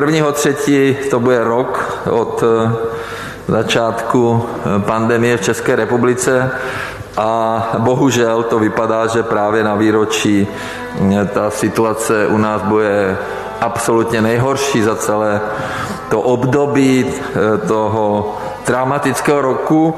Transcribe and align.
Prvního 0.00 0.32
třetí 0.32 0.96
to 1.10 1.20
bude 1.20 1.44
rok 1.44 2.00
od 2.10 2.42
eh, 2.42 2.72
začátku 3.48 4.42
eh, 4.42 4.80
pandemie 4.80 5.36
v 5.36 5.40
České 5.40 5.76
republice 5.76 6.50
a 7.16 7.62
bohužel 7.78 8.42
to 8.42 8.58
vypadá, 8.58 9.06
že 9.06 9.22
právě 9.22 9.64
na 9.64 9.74
výročí 9.74 10.48
eh, 11.12 11.24
ta 11.24 11.50
situace 11.50 12.26
u 12.26 12.38
nás 12.38 12.62
bude 12.62 13.16
absolutně 13.60 14.22
nejhorší 14.22 14.82
za 14.82 14.96
celé 14.96 15.40
to 16.08 16.20
období 16.20 17.06
toho 17.68 18.36
traumatického 18.64 19.40
roku. 19.40 19.94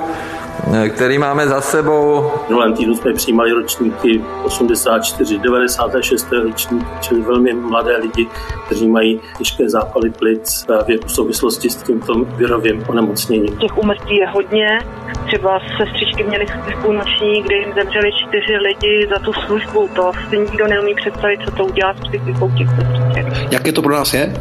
Který 0.89 1.19
máme 1.19 1.48
za 1.48 1.61
sebou. 1.61 2.30
V 2.46 2.48
minulém 2.48 2.75
týdnu 2.75 2.95
jsme 2.95 3.12
přijímali 3.12 3.53
ročníky 3.53 4.25
84, 4.45 5.39
96. 5.39 6.32
ročník, 6.32 6.86
čili 7.00 7.21
velmi 7.21 7.53
mladé 7.53 7.96
lidi, 7.96 8.27
kteří 8.67 8.89
mají 8.89 9.21
těžké 9.39 9.71
zápaly 9.71 10.11
plic 10.11 10.64
právě 10.67 10.99
v 11.07 11.13
souvislosti 11.13 11.71
s 11.71 11.77
tímto 11.77 12.14
virovým 12.14 12.85
onemocněním. 12.89 13.57
Těch 13.57 13.79
umrtí 13.79 14.17
je 14.17 14.29
hodně. 14.29 14.79
Třeba 15.27 15.61
sestřičky 15.79 16.25
měly 16.25 16.46
službu 16.63 16.93
noční, 16.93 17.43
kde 17.43 17.57
jim 17.57 17.75
zemřeli 17.75 18.11
čtyři 18.13 18.57
lidi 18.57 19.08
za 19.11 19.19
tu 19.19 19.32
službu. 19.32 19.89
To 19.94 20.13
si 20.30 20.39
nikdo 20.39 20.66
neumí 20.66 20.94
představit, 20.94 21.41
co 21.44 21.50
to 21.50 21.64
udělá 21.64 21.94
s 21.94 22.08
psychikou 22.08 22.50
těch 22.58 22.69
sestřiček. 22.69 23.53
Jaké 23.53 23.72
to 23.72 23.82
pro 23.82 23.94
nás 23.94 24.14
je? 24.14 24.35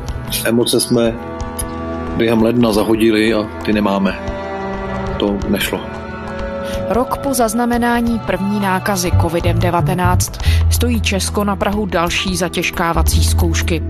Emoce 0.46 0.80
jsme 0.80 1.16
během 2.18 2.44
ledna 2.44 2.72
zahodili 2.72 3.34
a 3.34 3.44
ty 3.66 3.74
nemáme. 3.74 4.20
To 5.20 5.38
nešlo. 5.50 6.01
Rok 6.94 7.18
po 7.18 7.34
zaznamenání 7.34 8.20
první 8.20 8.60
nákazy 8.60 9.10
COVID-19 9.10 10.42
stojí 10.72 11.02
Česko 11.02 11.44
na 11.44 11.56
Prahu 11.56 11.86
další 11.86 12.36
zatěžkávací 12.36 13.24
zkoušky. 13.24 13.84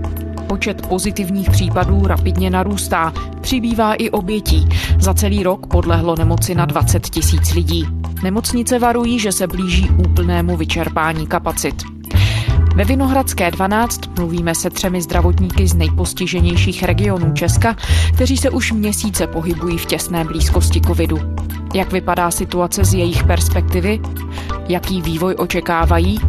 Počet 0.48 0.88
pozitivních 0.88 1.50
případů 1.50 2.08
rapidně 2.08 2.50
narůstá, 2.50 3.14
přibývá 3.41 3.94
i 3.94 4.10
obětí. 4.10 4.70
Za 4.99 5.13
celý 5.13 5.44
rok 5.44 5.68
podlehlo 5.68 6.16
nemoci 6.16 6.55
na 6.55 6.66
20 6.66 7.10
tisíc 7.10 7.54
lidí. 7.54 7.88
Nemocnice 8.24 8.79
varují, 8.79 9.20
že 9.20 9.32
se 9.32 9.48
blíží 9.48 9.90
úplnému 9.90 10.57
vyčerpání 10.57 11.27
kapacit. 11.27 12.01
Ve 12.76 12.86
Vinohradské 12.86 13.52
12 13.52 14.18
mluvíme 14.18 14.55
se 14.55 14.70
třemi 14.70 15.02
zdravotníky 15.02 15.68
z 15.68 15.74
nejpostiženějších 15.74 16.84
regionů 16.84 17.34
Česka, 17.34 17.76
kteří 18.13 18.38
se 18.38 18.50
už 18.50 18.72
měsíce 18.72 19.28
pohybují 19.28 19.78
v 19.78 19.86
těsné 19.86 20.26
blízkosti 20.26 20.82
covidu. 20.82 21.18
Jak 21.74 21.91
vypadá 21.91 22.32
situace 22.32 22.86
z 22.86 22.94
jejich 22.94 23.24
perspektivy? 23.24 24.00
Jaký 24.68 25.02
vývoj 25.02 25.36
očekávají? 25.38 26.20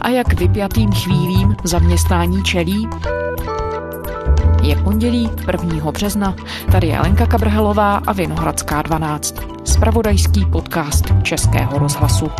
A 0.00 0.08
jak 0.08 0.32
vypjatým 0.40 0.92
chvílím 0.92 1.56
zaměstnání 1.64 2.42
čelí? 2.42 2.88
Je 4.62 4.76
pondělí 4.76 5.30
1. 5.62 5.90
března. 5.90 6.34
Tady 6.72 6.86
je 6.86 7.00
Lenka 7.00 7.26
Kabrhelová 7.26 7.96
a 7.96 8.12
Vinohradská 8.12 8.82
12. 8.82 9.34
Spravodajský 9.64 10.44
podcast 10.44 11.04
Českého 11.22 11.78
rozhlasu. 11.78 12.30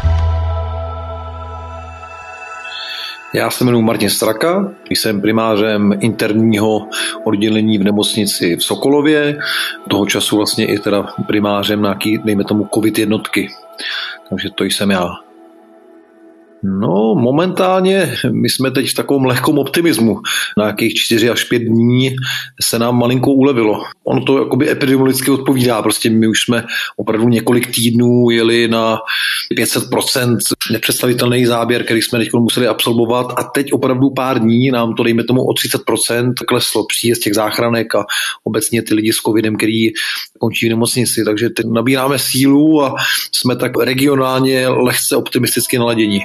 Já 3.35 3.51
se 3.51 3.65
jmenuji 3.65 3.83
Martin 3.83 4.11
Straka, 4.11 4.73
jsem 4.91 5.21
primářem 5.21 5.93
interního 6.01 6.89
oddělení 7.25 7.79
v 7.79 7.85
nemocnici 7.85 8.57
v 8.57 8.65
Sokolově, 8.65 9.39
toho 9.91 10.07
času 10.07 10.37
vlastně 10.37 10.67
i 10.67 10.79
teda 10.79 11.07
primářem 11.27 11.83
nějaký, 11.83 12.19
dejme 12.19 12.45
tomu, 12.45 12.69
covid 12.75 12.99
jednotky. 12.99 13.49
Takže 14.29 14.49
to 14.55 14.65
jsem 14.65 14.91
já. 14.91 15.32
No, 16.65 17.15
momentálně 17.15 18.15
my 18.31 18.51
jsme 18.51 18.71
teď 18.71 18.91
v 18.91 18.95
takovém 18.95 19.25
lehkom 19.25 19.59
optimismu. 19.59 20.21
Na 20.57 20.65
nějakých 20.65 20.95
4 20.95 21.31
až 21.31 21.45
5 21.45 21.59
dní 21.59 22.17
se 22.63 22.79
nám 22.79 22.99
malinko 22.99 23.33
ulevilo. 23.33 23.85
Ono 24.05 24.25
to 24.25 24.39
jakoby 24.39 24.71
epidemiologicky 24.71 25.31
odpovídá. 25.31 25.83
Prostě 25.83 26.11
my 26.11 26.29
už 26.29 26.41
jsme 26.41 26.65
opravdu 26.97 27.29
několik 27.29 27.75
týdnů 27.75 28.31
jeli 28.31 28.69
na 28.69 28.99
500% 29.59 30.37
nepředstavitelný 30.73 31.47
záběr, 31.47 31.85
který 31.85 32.03
jsme 32.03 32.19
teď 32.19 32.33
museli 32.33 32.67
absolvovat 32.67 33.27
a 33.37 33.43
teď 33.43 33.73
opravdu 33.73 34.11
pár 34.11 34.39
dní 34.39 34.71
nám 34.71 34.95
to, 34.95 35.03
dejme 35.03 35.25
tomu, 35.25 35.43
o 35.43 35.53
30% 35.53 36.33
kleslo 36.49 36.87
příjezd 36.87 37.23
těch 37.23 37.35
záchranek 37.35 37.95
a 37.95 38.05
obecně 38.45 38.83
ty 38.83 38.95
lidi 38.95 39.13
s 39.13 39.17
covidem, 39.17 39.57
který 39.57 39.89
končí 40.39 40.67
v 40.67 40.71
nemocnici. 40.71 41.25
Takže 41.25 41.51
teď 41.51 41.67
nabíráme 41.67 42.19
sílu 42.19 42.83
a 42.83 42.95
jsme 43.33 43.57
tak 43.57 43.73
regionálně 43.81 44.69
lehce 44.69 45.17
optimisticky 45.17 45.79
naladění. 45.79 46.21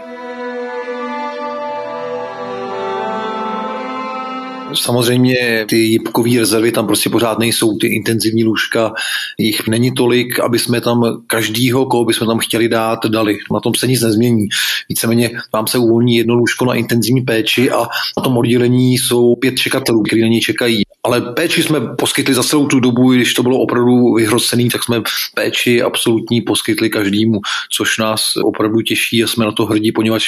Samozřejmě 4.74 5.66
ty 5.70 5.78
jibkové 5.78 6.40
rezervy 6.40 6.72
tam 6.72 6.88
prostě 6.88 7.10
pořád 7.10 7.40
nejsou, 7.40 7.78
ty 7.78 7.88
intenzivní 7.88 8.44
lůžka, 8.44 8.94
jich 9.38 9.68
není 9.68 9.92
tolik, 9.92 10.40
aby 10.40 10.60
jsme 10.60 10.82
tam 10.82 11.02
každýho, 11.28 11.86
koho 11.86 12.06
bychom 12.06 12.28
tam 12.28 12.40
chtěli 12.40 12.70
dát, 12.70 13.00
dali. 13.06 13.38
Na 13.54 13.60
tom 13.60 13.76
se 13.76 13.88
nic 13.88 14.02
nezmění. 14.02 14.48
Víceméně 14.90 15.32
vám 15.54 15.68
se 15.68 15.78
uvolní 15.78 16.16
jedno 16.16 16.36
lůžko 16.36 16.66
na 16.66 16.74
intenzivní 16.74 17.22
péči 17.22 17.72
a 17.72 17.88
na 18.18 18.24
tom 18.24 18.38
oddělení 18.38 18.98
jsou 18.98 19.36
pět 19.36 19.56
čekatelů, 19.56 20.04
kteří 20.04 20.22
na 20.22 20.28
něj 20.28 20.42
čekají. 20.42 20.82
Ale 21.04 21.22
péči 21.22 21.64
jsme 21.64 21.80
poskytli 21.98 22.34
za 22.34 22.44
celou 22.44 22.68
tu 22.68 22.80
dobu, 22.80 23.14
když 23.14 23.34
to 23.34 23.44
bylo 23.44 23.60
opravdu 23.60 24.14
vyhrocený, 24.14 24.70
tak 24.70 24.84
jsme 24.84 25.02
péči 25.36 25.82
absolutní 25.82 26.42
poskytli 26.42 26.90
každému, 26.90 27.40
což 27.72 27.98
nás 27.98 28.22
opravdu 28.46 28.82
těší 28.82 29.24
a 29.24 29.28
jsme 29.28 29.46
na 29.46 29.52
to 29.52 29.66
hrdí, 29.66 29.92
poněvadž 29.92 30.24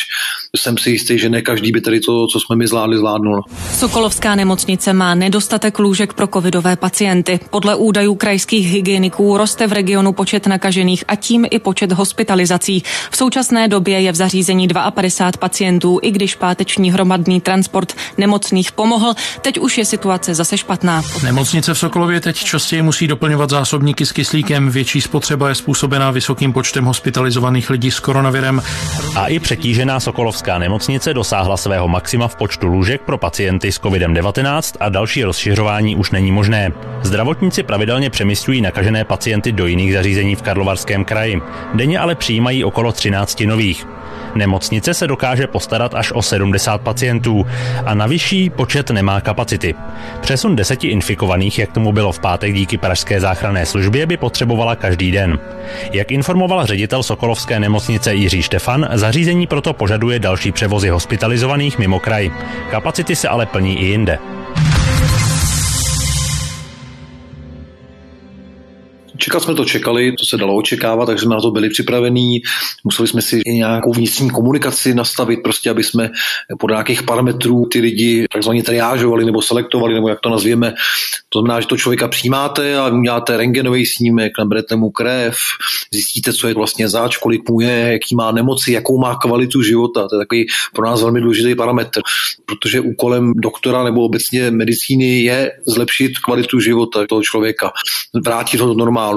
jsem 0.57 0.78
si 0.78 0.89
jistý, 0.89 1.19
že 1.19 1.29
ne 1.29 1.41
každý 1.41 1.72
by 1.72 1.81
tady 1.81 1.99
to, 1.99 2.28
co 2.28 2.39
jsme 2.39 2.55
my 2.55 2.67
zvládli, 2.67 2.97
zvládnul. 2.97 3.41
Sokolovská 3.73 4.28
nemocnice 4.35 4.94
má 4.94 5.16
nedostatek 5.16 5.79
lůžek 5.79 6.13
pro 6.13 6.28
covidové 6.28 6.75
pacienty. 6.75 7.40
Podle 7.50 7.75
údajů 7.75 8.16
krajských 8.16 8.67
hygieniků 8.67 9.38
roste 9.38 9.67
v 9.67 9.72
regionu 9.72 10.13
počet 10.13 10.47
nakažených 10.47 11.03
a 11.07 11.16
tím 11.16 11.45
i 11.51 11.59
počet 11.59 11.91
hospitalizací. 11.91 12.84
V 13.12 13.17
současné 13.17 13.67
době 13.67 14.01
je 14.01 14.12
v 14.12 14.16
zařízení 14.16 14.67
52 14.67 15.40
pacientů, 15.40 16.00
i 16.01 16.12
když 16.12 16.35
páteční 16.35 16.91
hromadný 16.91 17.41
transport 17.41 17.94
nemocných 18.17 18.72
pomohl. 18.72 19.13
Teď 19.41 19.59
už 19.59 19.78
je 19.78 19.85
situace 19.85 20.35
zase 20.35 20.57
špatná. 20.57 21.01
Nemocnice 21.23 21.73
v 21.73 21.78
Sokolově 21.78 22.22
teď 22.22 22.44
častěji 22.44 22.81
musí 22.81 23.07
doplňovat 23.07 23.50
zásobníky 23.50 24.06
s 24.06 24.11
kyslíkem. 24.11 24.69
Větší 24.69 25.01
spotřeba 25.01 25.50
je 25.50 25.56
způsobená 25.56 26.11
vysokým 26.11 26.53
počtem 26.53 26.85
hospitalizovaných 26.85 27.69
lidí 27.69 27.91
s 27.91 28.00
koronavirem. 28.00 28.61
A 29.16 29.28
i 29.28 29.40
přetížená 29.40 30.00
Sokolovská 30.00 30.57
nemocnice 30.57 31.13
dosáhla 31.13 31.57
svého 31.57 31.88
maxima 31.88 32.28
v 32.28 32.35
počtu 32.35 32.67
lůžek 32.67 33.01
pro 33.01 33.17
pacienty 33.17 33.72
s 33.72 33.78
COVID-19 34.19 34.78
a 34.80 34.90
další 34.90 35.24
rozšiřování 35.24 35.96
už 35.96 36.12
není 36.12 36.31
možné. 36.31 36.72
Zdravotníci 37.02 37.63
pravidelně 37.63 38.09
přemysťují 38.09 38.62
nakažené 38.62 39.06
pacienty 39.06 39.52
do 39.52 39.68
jiných 39.68 39.94
zařízení 39.94 40.35
v 40.35 40.41
Karlovarském 40.41 41.06
kraji. 41.06 41.41
Denně 41.74 42.00
ale 42.00 42.16
přijímají 42.16 42.63
okolo 42.63 42.91
13 42.91 43.40
nových. 43.46 43.88
Nemocnice 44.35 44.94
se 44.94 45.07
dokáže 45.07 45.47
postarat 45.47 45.95
až 45.95 46.12
o 46.12 46.22
70 46.22 46.81
pacientů 46.81 47.45
a 47.85 47.94
na 47.94 48.07
vyšší 48.07 48.50
počet 48.50 48.90
nemá 48.90 49.22
kapacity. 49.22 49.75
Přesun 50.22 50.56
deseti 50.56 50.88
infikovaných, 50.88 51.59
jak 51.59 51.72
tomu 51.72 51.91
bylo 51.91 52.12
v 52.12 52.19
pátek 52.19 52.53
díky 52.53 52.78
Pražské 52.78 53.22
záchranné 53.22 53.66
službě, 53.66 54.06
by 54.06 54.17
potřebovala 54.17 54.75
každý 54.75 55.12
den. 55.12 55.40
Jak 55.94 56.12
informoval 56.12 56.66
ředitel 56.66 57.03
Sokolovské 57.03 57.59
nemocnice 57.59 58.13
Jiří 58.13 58.41
Štefan, 58.41 58.88
zařízení 58.94 59.47
proto 59.47 59.73
požaduje 59.73 60.19
další 60.19 60.51
převozy 60.51 60.90
hospitalizovaných 60.90 61.79
mimo 61.79 62.00
kraj. 62.00 62.31
Kapacity 62.72 63.16
se 63.16 63.28
ale 63.28 63.46
plní 63.46 63.81
i 63.81 63.85
jinde. 63.85 64.19
Čekat 69.19 69.44
jsme 69.44 69.56
to 69.56 69.66
čekali, 69.66 70.12
to 70.12 70.25
se 70.25 70.38
dalo 70.38 70.56
očekávat, 70.56 71.06
takže 71.06 71.25
jsme 71.25 71.35
na 71.35 71.41
to 71.41 71.52
byli 71.52 71.69
připravení. 71.69 72.41
Museli 72.84 73.07
jsme 73.07 73.22
si 73.22 73.41
i 73.46 73.53
nějakou 73.53 73.94
vnitřní 73.94 74.30
komunikaci 74.30 74.94
nastavit, 74.94 75.40
prostě 75.44 75.69
aby 75.69 75.84
jsme 75.84 76.09
podle 76.59 76.75
nějakých 76.75 77.03
parametrů 77.03 77.66
ty 77.72 77.79
lidi 77.79 78.25
takzvaně 78.31 78.63
triážovali 78.63 79.25
nebo 79.25 79.41
selektovali, 79.41 79.94
nebo 79.94 80.09
jak 80.09 80.19
to 80.19 80.29
nazvěme. 80.29 80.74
To 81.29 81.40
znamená, 81.40 81.61
že 81.61 81.67
to 81.67 81.78
člověka 81.78 82.08
přijímáte 82.08 82.78
a 82.78 82.88
uděláte 82.88 83.38
rengenový 83.38 83.85
snímek, 83.85 84.32
naberete 84.40 84.76
mu 84.76 84.90
krev, 84.90 85.38
zjistíte, 85.93 86.34
co 86.34 86.47
je 86.47 86.53
vlastně 86.53 86.90
zač, 86.90 87.17
kolik 87.17 87.49
mu 87.49 87.61
je, 87.61 87.90
jaký 87.91 88.16
má 88.16 88.32
nemoci, 88.32 88.72
jakou 88.72 88.99
má 88.99 89.16
kvalitu 89.16 89.61
života. 89.61 90.08
To 90.08 90.16
je 90.16 90.20
takový 90.20 90.47
pro 90.73 90.85
nás 90.85 91.02
velmi 91.02 91.22
důležitý 91.22 91.55
parametr, 91.55 92.02
protože 92.46 92.82
úkolem 92.82 93.34
doktora 93.35 93.84
nebo 93.84 94.02
obecně 94.02 94.52
medicíny 94.52 95.23
je 95.23 95.52
zlepšit 95.67 96.20
kvalitu 96.20 96.59
života 96.59 97.05
toho 97.09 97.23
člověka, 97.23 97.72
vrátit 98.26 98.61
ho 98.61 98.67
do 98.67 98.73
normálu. 98.73 99.09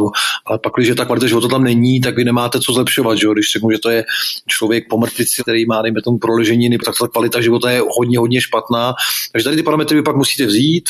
Ale 0.47 0.59
pak, 0.59 0.73
když 0.77 0.91
ta 0.97 1.05
kvalita 1.05 1.27
života 1.27 1.49
tam 1.49 1.65
není, 1.65 2.01
tak 2.01 2.17
vy 2.17 2.25
nemáte 2.25 2.61
co 2.61 2.73
zlepšovat. 2.73 3.19
Že? 3.19 3.27
Když 3.33 3.53
řeknu, 3.53 3.71
že 3.71 3.79
to 3.79 3.91
je 3.91 4.05
člověk 4.47 4.85
po 4.91 4.99
mrtvici, 4.99 5.43
který 5.43 5.67
má, 5.67 5.83
dejme 5.83 6.03
tomu, 6.03 6.19
proleženiny, 6.19 6.79
tak 6.79 6.95
ta 7.01 7.09
kvalita 7.09 7.41
života 7.41 7.71
je 7.71 7.83
hodně, 7.99 8.19
hodně 8.19 8.41
špatná. 8.41 8.95
Takže 9.33 9.45
tady 9.45 9.57
ty 9.57 9.63
parametry 9.63 9.97
vy 9.97 10.03
pak 10.03 10.17
musíte 10.17 10.47
vzít 10.47 10.89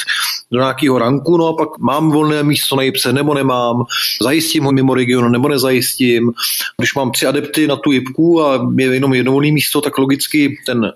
do 0.53 0.59
nějakého 0.59 0.99
ranku, 0.99 1.37
no 1.37 1.47
a 1.47 1.57
pak 1.57 1.79
mám 1.79 2.11
volné 2.11 2.43
místo 2.43 2.77
na 2.77 2.83
jipce 2.83 3.13
nebo 3.13 3.35
nemám, 3.35 3.85
zajistím 4.23 4.65
ho 4.65 4.73
mimo 4.73 4.95
regionu 4.95 5.29
nebo 5.29 5.49
nezajistím. 5.49 6.33
Když 6.79 6.95
mám 6.95 7.11
tři 7.11 7.27
adepty 7.27 7.67
na 7.67 7.77
tu 7.77 7.93
jipku 7.93 8.43
a 8.43 8.71
je 8.79 8.95
jenom 8.95 9.15
jedno 9.15 9.33
volné 9.33 9.53
místo, 9.53 9.81
tak 9.81 9.99
logicky 9.99 10.59
ten 10.67 10.93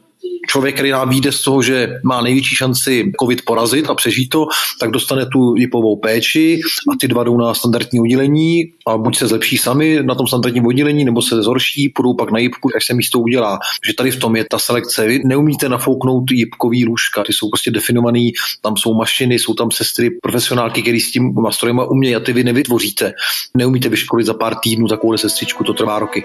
člověk, 0.49 0.75
který 0.75 0.91
nám 0.91 1.09
vyjde 1.09 1.33
z 1.33 1.43
toho, 1.43 1.63
že 1.63 1.89
má 2.05 2.23
největší 2.23 2.55
šanci 2.55 3.13
covid 3.21 3.45
porazit 3.45 3.91
a 3.91 3.95
přežít 3.95 4.29
to, 4.29 4.47
tak 4.81 4.91
dostane 4.91 5.27
tu 5.27 5.57
jipovou 5.57 5.97
péči 5.97 6.61
a 6.93 6.97
ty 7.01 7.09
dva 7.09 7.25
jdou 7.25 7.37
na 7.37 7.55
standardní 7.55 8.01
oddělení 8.01 8.65
a 8.87 8.99
buď 8.99 9.17
se 9.17 9.27
zlepší 9.27 9.59
sami 9.59 10.03
na 10.03 10.15
tom 10.15 10.27
standardním 10.27 10.67
oddělení, 10.67 11.05
nebo 11.05 11.23
se 11.23 11.43
zhorší, 11.43 11.89
půjdou 11.89 12.15
pak 12.15 12.31
na 12.31 12.39
jipku, 12.39 12.71
až 12.77 12.87
se 12.87 12.95
místo 12.95 13.21
udělá. 13.21 13.59
že 13.87 13.95
tady 13.95 14.11
v 14.11 14.21
tom 14.21 14.37
je 14.37 14.45
ta 14.51 14.59
selekce. 14.59 15.07
Vy 15.07 15.21
neumíte 15.25 15.69
nafouknout 15.69 16.31
jipkový 16.31 16.85
lůžka, 16.85 17.25
ty 17.25 17.33
jsou 17.33 17.51
prostě 17.51 17.71
definovaný, 17.71 18.33
tam 18.61 18.77
jsou 18.77 18.95
mašiny, 18.95 19.39
jsou 19.39 19.55
tam 19.55 19.71
sestry, 19.71 20.11
profesionálky, 20.11 20.83
který 20.83 21.01
s 21.01 21.11
tím 21.11 21.35
nastrojem 21.45 21.81
umějí 21.89 22.17
a 22.17 22.21
ty 22.21 22.33
vy 22.33 22.45
nevytvoříte. 22.45 23.13
Neumíte 23.55 23.89
vyškolit 23.89 24.27
za 24.27 24.35
pár 24.35 24.55
týdnů 24.55 24.89
takovou 24.89 25.17
sestřičku, 25.17 25.65
to 25.65 25.73
trvá 25.73 25.99
roky. 25.99 26.25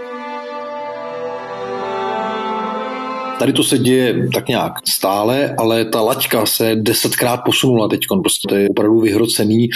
Tady 3.42 3.54
to 3.54 3.64
se 3.64 3.78
děje 3.78 4.30
tak 4.34 4.48
nějak 4.48 4.74
stále, 4.90 5.56
ale 5.58 5.86
ta 5.86 6.02
laťka 6.02 6.46
se 6.46 6.76
desetkrát 6.76 7.40
posunula 7.46 7.88
teď. 7.88 8.02
Prostě 8.22 8.48
to 8.48 8.56
je 8.56 8.70
opravdu 8.70 9.00
vyhrocený, 9.00 9.70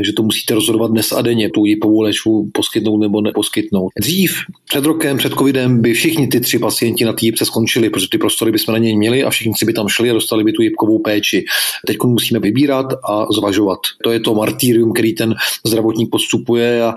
že 0.00 0.12
to 0.12 0.22
musíte 0.22 0.54
rozhodovat 0.54 0.90
dnes 0.90 1.12
a 1.12 1.22
denně, 1.22 1.50
tu 1.50 1.64
jipovou 1.64 2.00
léčbu 2.00 2.50
poskytnout 2.52 2.98
nebo 2.98 3.20
neposkytnout. 3.20 3.88
Dřív, 4.00 4.32
před 4.68 4.84
rokem, 4.84 5.18
před 5.18 5.32
covidem, 5.32 5.82
by 5.82 5.94
všichni 5.94 6.26
ty 6.26 6.40
tři 6.40 6.58
pacienti 6.58 7.04
na 7.04 7.12
té 7.12 7.44
skončili, 7.44 7.90
protože 7.90 8.08
ty 8.10 8.18
prostory 8.18 8.52
bychom 8.52 8.72
na 8.72 8.78
něj 8.78 8.96
měli 8.96 9.24
a 9.24 9.30
všichni 9.30 9.52
si 9.58 9.66
by 9.66 9.72
tam 9.72 9.88
šli 9.88 10.10
a 10.10 10.14
dostali 10.14 10.44
by 10.44 10.52
tu 10.52 10.62
jipkovou 10.62 10.98
péči. 10.98 11.44
Teď 11.86 11.96
musíme 12.04 12.40
vybírat 12.40 12.86
a 13.08 13.26
zvažovat. 13.32 13.78
To 14.04 14.10
je 14.10 14.20
to 14.20 14.34
martýrium, 14.34 14.92
který 14.92 15.14
ten 15.14 15.34
zdravotník 15.66 16.10
podstupuje 16.10 16.82
a 16.82 16.94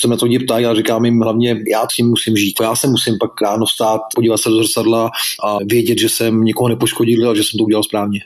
se 0.00 0.08
na 0.08 0.16
to 0.16 0.24
lidi 0.24 0.38
ptají 0.38 0.66
říkám 0.76 1.04
jim 1.04 1.20
hlavně, 1.20 1.56
já 1.70 1.82
s 1.82 1.96
tím 1.96 2.08
musím 2.08 2.36
žít. 2.36 2.54
Já 2.62 2.76
se 2.76 2.88
musím 2.88 3.18
pak 3.20 3.40
ráno 3.42 3.66
stát, 3.66 4.00
podívat 4.14 4.36
se 4.36 4.48
do 4.48 4.56
zrcadla 4.56 5.10
a 5.44 5.59
vědět, 5.64 5.98
že 5.98 6.08
jsem 6.08 6.44
nikoho 6.44 6.68
nepoškodil 6.68 7.30
a 7.30 7.34
že 7.34 7.42
jsem 7.42 7.58
to 7.58 7.64
udělal 7.64 7.82
správně. 7.82 8.20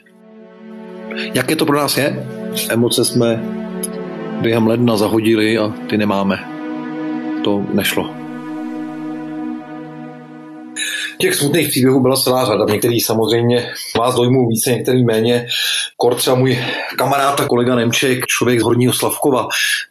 Jaké 1.33 1.55
to 1.55 1.65
pro 1.65 1.77
nás 1.77 1.97
je? 1.97 2.27
Emoce 2.69 3.05
jsme 3.05 3.43
během 4.41 4.67
ledna 4.67 4.97
zahodili 4.97 5.57
a 5.57 5.69
ty 5.89 5.97
nemáme. 5.97 6.39
To 7.43 7.63
nešlo. 7.73 8.24
Těch 11.17 11.35
smutných 11.35 11.67
příběhů 11.67 12.01
byla 12.01 12.15
celá 12.15 12.45
řada. 12.45 12.65
Některý 12.65 13.01
samozřejmě 13.01 13.71
vás 13.99 14.15
dojmou 14.15 14.47
více, 14.47 14.71
některý 14.71 15.03
méně. 15.03 15.47
Kor 15.97 16.15
třeba 16.15 16.35
můj 16.35 16.59
kamarád 16.97 17.39
a 17.39 17.47
kolega 17.47 17.75
Nemček, 17.75 18.25
člověk 18.25 18.59
z 18.59 18.63
Horního 18.63 18.93
Slavkova, 18.93 19.47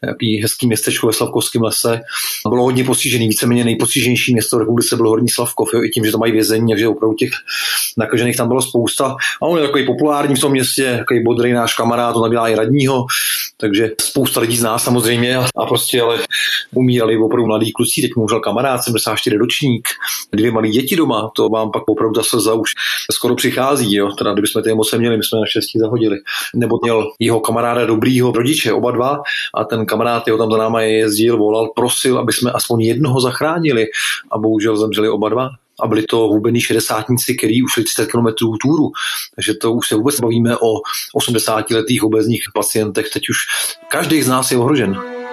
jaký 0.06 0.42
hezký 0.42 0.66
městečko 0.66 1.06
ve 1.06 1.12
Slavkovském 1.12 1.62
lese, 1.62 2.00
bylo 2.48 2.62
hodně 2.62 2.84
postižený, 2.84 3.28
víceméně 3.28 3.64
nejpostiženější 3.64 4.32
město 4.32 4.56
v 4.56 4.60
republice 4.60 4.96
bylo 4.96 5.10
Horní 5.10 5.28
Slavkov, 5.28 5.74
jo, 5.74 5.82
i 5.82 5.88
tím, 5.88 6.04
že 6.04 6.10
tam 6.10 6.20
mají 6.20 6.32
vězení 6.32 6.74
že 6.78 6.88
opravdu 6.88 7.14
těch 7.14 7.30
nakažených 7.96 8.36
tam 8.36 8.48
bylo 8.48 8.62
spousta. 8.62 9.16
A 9.42 9.46
on 9.46 9.58
je 9.58 9.66
takový 9.66 9.86
populární 9.86 10.34
v 10.34 10.40
tom 10.40 10.52
městě, 10.52 10.96
takový 10.98 11.22
bodrý 11.24 11.52
náš 11.52 11.74
kamarád, 11.74 12.16
on 12.16 12.22
nabílá 12.22 12.48
i 12.48 12.54
radního, 12.54 13.06
takže 13.56 13.90
spousta 14.00 14.40
lidí 14.40 14.56
z 14.56 14.62
nás 14.62 14.84
samozřejmě 14.84 15.36
a, 15.36 15.66
prostě 15.66 16.02
ale 16.02 16.18
umírali 16.74 17.16
opravdu 17.16 17.46
mladí 17.46 17.72
kluci, 17.72 18.02
teď 18.02 18.10
mu 18.16 18.26
kamarád, 18.26 18.84
74 18.84 19.36
ročník, 19.36 19.88
dvě 20.32 20.50
malé 20.52 20.68
děti 20.68 20.96
doma, 20.96 21.30
to 21.36 21.48
vám 21.48 21.70
pak 21.70 21.82
opravdu 21.88 22.14
zase 22.14 22.40
za 22.40 22.54
už 22.54 22.70
skoro 23.12 23.34
přichází, 23.34 23.94
jo. 23.94 24.12
Teda 24.12 24.32
kdybychom 24.32 24.62
ty 24.62 24.70
emoce 24.70 24.98
měli, 24.98 25.16
my 25.16 25.24
jsme 25.24 25.40
naštěstí 25.40 25.78
zahodili. 25.78 26.16
Nebo 26.54 26.78
měl 26.82 27.10
jeho 27.18 27.40
kamaráda 27.40 27.86
dobrýho 27.86 28.32
rodiče, 28.32 28.72
oba 28.72 28.90
dva, 28.90 29.22
a 29.54 29.64
ten 29.64 29.86
kamarád 29.86 30.26
jeho 30.26 30.38
tam 30.38 30.50
za 30.50 30.56
náma 30.56 30.80
jezdil, 30.80 31.38
volal, 31.38 31.68
prosil, 31.76 32.18
aby 32.18 32.32
jsme 32.32 32.50
aspoň 32.50 32.80
jednoho 32.80 33.20
zachránili 33.20 33.86
a 34.32 34.38
bohužel 34.38 34.76
zemřeli 34.76 35.08
oba 35.08 35.28
dva 35.28 35.50
a 35.80 35.86
byli 35.86 36.02
to 36.02 36.16
hubený 36.16 36.60
šedesátníci, 36.60 37.34
který 37.34 37.62
ušli 37.62 37.84
30 37.84 38.06
km 38.06 38.26
túru. 38.62 38.92
Takže 39.34 39.54
to 39.54 39.72
už 39.72 39.88
se 39.88 39.94
vůbec 39.94 40.20
bavíme 40.20 40.56
o 40.56 40.80
80-letých 41.18 42.02
obezních 42.02 42.44
pacientech. 42.54 43.10
Teď 43.12 43.28
už 43.28 43.36
každý 43.88 44.22
z 44.22 44.28
nás 44.28 44.50
je 44.50 44.58
ohrožen. 44.58 45.23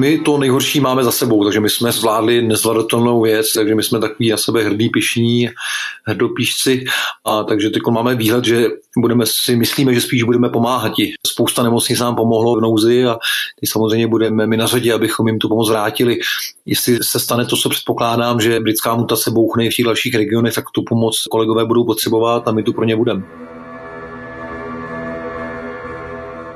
My 0.00 0.18
to 0.18 0.38
nejhorší 0.38 0.80
máme 0.80 1.04
za 1.04 1.12
sebou, 1.12 1.44
takže 1.44 1.60
my 1.60 1.70
jsme 1.70 1.92
zvládli 1.92 2.42
nezvladatelnou 2.42 3.22
věc, 3.22 3.52
takže 3.52 3.74
my 3.74 3.82
jsme 3.82 4.00
takový 4.00 4.30
na 4.30 4.36
sebe 4.36 4.62
hrdý, 4.62 4.88
pišní, 4.88 5.48
hrdopíšci 6.06 6.84
a 7.24 7.42
takže 7.42 7.70
teď 7.70 7.82
máme 7.90 8.14
výhled, 8.14 8.44
že 8.44 8.66
budeme 8.98 9.24
si 9.26 9.56
myslíme, 9.56 9.94
že 9.94 10.00
spíš 10.00 10.22
budeme 10.22 10.48
pomáhat. 10.48 10.92
Spousta 11.26 11.62
nemocnic 11.62 12.00
nám 12.00 12.16
pomohlo 12.16 12.56
v 12.56 12.60
nouzi 12.60 13.04
a 13.04 13.18
ty 13.60 13.66
samozřejmě 13.66 14.06
budeme 14.06 14.46
my 14.46 14.56
na 14.56 14.66
řadě, 14.66 14.92
abychom 14.92 15.28
jim 15.28 15.38
tu 15.38 15.48
pomoc 15.48 15.70
vrátili. 15.70 16.18
Jestli 16.66 16.98
se 17.02 17.20
stane 17.20 17.44
to, 17.44 17.56
co 17.56 17.68
předpokládám, 17.68 18.40
že 18.40 18.60
britská 18.60 18.94
mutace 18.94 19.30
bouchne 19.30 19.70
v 19.70 19.74
těch 19.74 19.84
dalších 19.84 20.14
regionech, 20.14 20.54
tak 20.54 20.64
tu 20.74 20.82
pomoc 20.88 21.22
kolegové 21.30 21.64
budou 21.64 21.84
potřebovat 21.84 22.48
a 22.48 22.52
my 22.52 22.62
tu 22.62 22.72
pro 22.72 22.84
ně 22.84 22.96
budeme. 22.96 23.22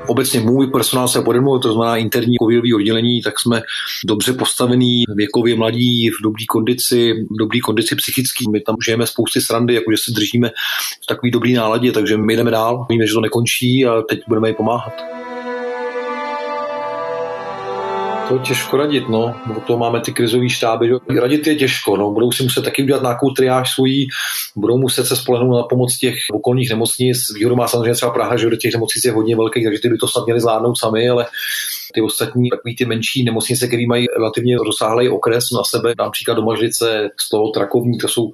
Obecně 0.07 0.39
můj 0.39 0.67
personál 0.67 1.07
se 1.07 1.21
pode 1.21 1.41
mnou, 1.41 1.59
to 1.59 1.73
znamená 1.73 1.97
interní 1.97 2.35
covidové 2.41 2.75
oddělení, 2.75 3.21
tak 3.21 3.39
jsme 3.39 3.61
dobře 4.05 4.33
postavení, 4.33 5.03
věkově 5.15 5.55
mladí, 5.55 6.09
v 6.09 6.23
dobré 6.23 6.45
kondici, 6.49 7.13
v 7.13 7.37
dobré 7.39 7.59
kondici 7.59 7.95
psychický. 7.95 8.51
My 8.51 8.59
tam 8.59 8.75
žijeme 8.85 9.07
spousty 9.07 9.41
srandy, 9.41 9.73
jakože 9.73 9.97
si 9.97 10.11
držíme 10.11 10.49
v 11.03 11.05
takový 11.05 11.31
dobrý 11.31 11.53
náladě, 11.53 11.91
takže 11.91 12.17
my 12.17 12.35
jdeme 12.35 12.51
dál, 12.51 12.85
víme, 12.89 13.07
že 13.07 13.13
to 13.13 13.21
nekončí 13.21 13.85
a 13.85 14.01
teď 14.01 14.19
budeme 14.27 14.49
jim 14.49 14.55
pomáhat. 14.55 15.20
To 18.31 18.37
je 18.37 18.43
těžko 18.43 18.77
radit, 18.77 19.09
no. 19.09 19.35
O 19.57 19.59
to 19.59 19.77
máme 19.77 20.01
ty 20.01 20.13
krizové 20.13 20.49
štáby. 20.49 20.91
Radit 21.19 21.47
je 21.47 21.55
těžko, 21.55 21.97
no. 21.97 22.11
Budou 22.11 22.31
si 22.31 22.43
muset 22.43 22.61
taky 22.61 22.83
udělat 22.83 23.01
nějakou 23.01 23.29
triáž 23.29 23.71
svojí, 23.71 24.07
budou 24.55 24.77
muset 24.77 25.05
se 25.05 25.15
spolehnout 25.15 25.55
na 25.55 25.63
pomoc 25.63 25.97
těch 25.97 26.15
okolních 26.31 26.69
nemocnic. 26.69 27.17
Výhodu 27.35 27.55
má 27.55 27.67
samozřejmě 27.67 27.93
třeba 27.93 28.11
Praha, 28.11 28.37
že 28.37 28.49
do 28.49 28.55
těch 28.55 28.73
nemocnic 28.73 29.05
je 29.05 29.11
hodně 29.11 29.35
velkých, 29.35 29.63
takže 29.63 29.79
ty 29.81 29.89
by 29.89 29.97
to 29.97 30.07
snad 30.07 30.25
měli 30.25 30.39
zvládnout 30.39 30.79
sami, 30.79 31.09
ale 31.09 31.25
ty 31.93 32.01
ostatní, 32.01 32.49
takový 32.49 32.75
ty 32.75 32.85
menší 32.85 33.23
nemocnice, 33.23 33.67
které 33.67 33.83
mají 33.87 34.05
relativně 34.17 34.57
rozsáhlý 34.57 35.09
okres 35.09 35.45
na 35.51 35.63
sebe, 35.63 35.93
například 35.99 36.33
Domažlice, 36.33 37.09
toho 37.31 37.49
Trakovní, 37.49 37.97
to 37.97 38.07
jsou, 38.07 38.31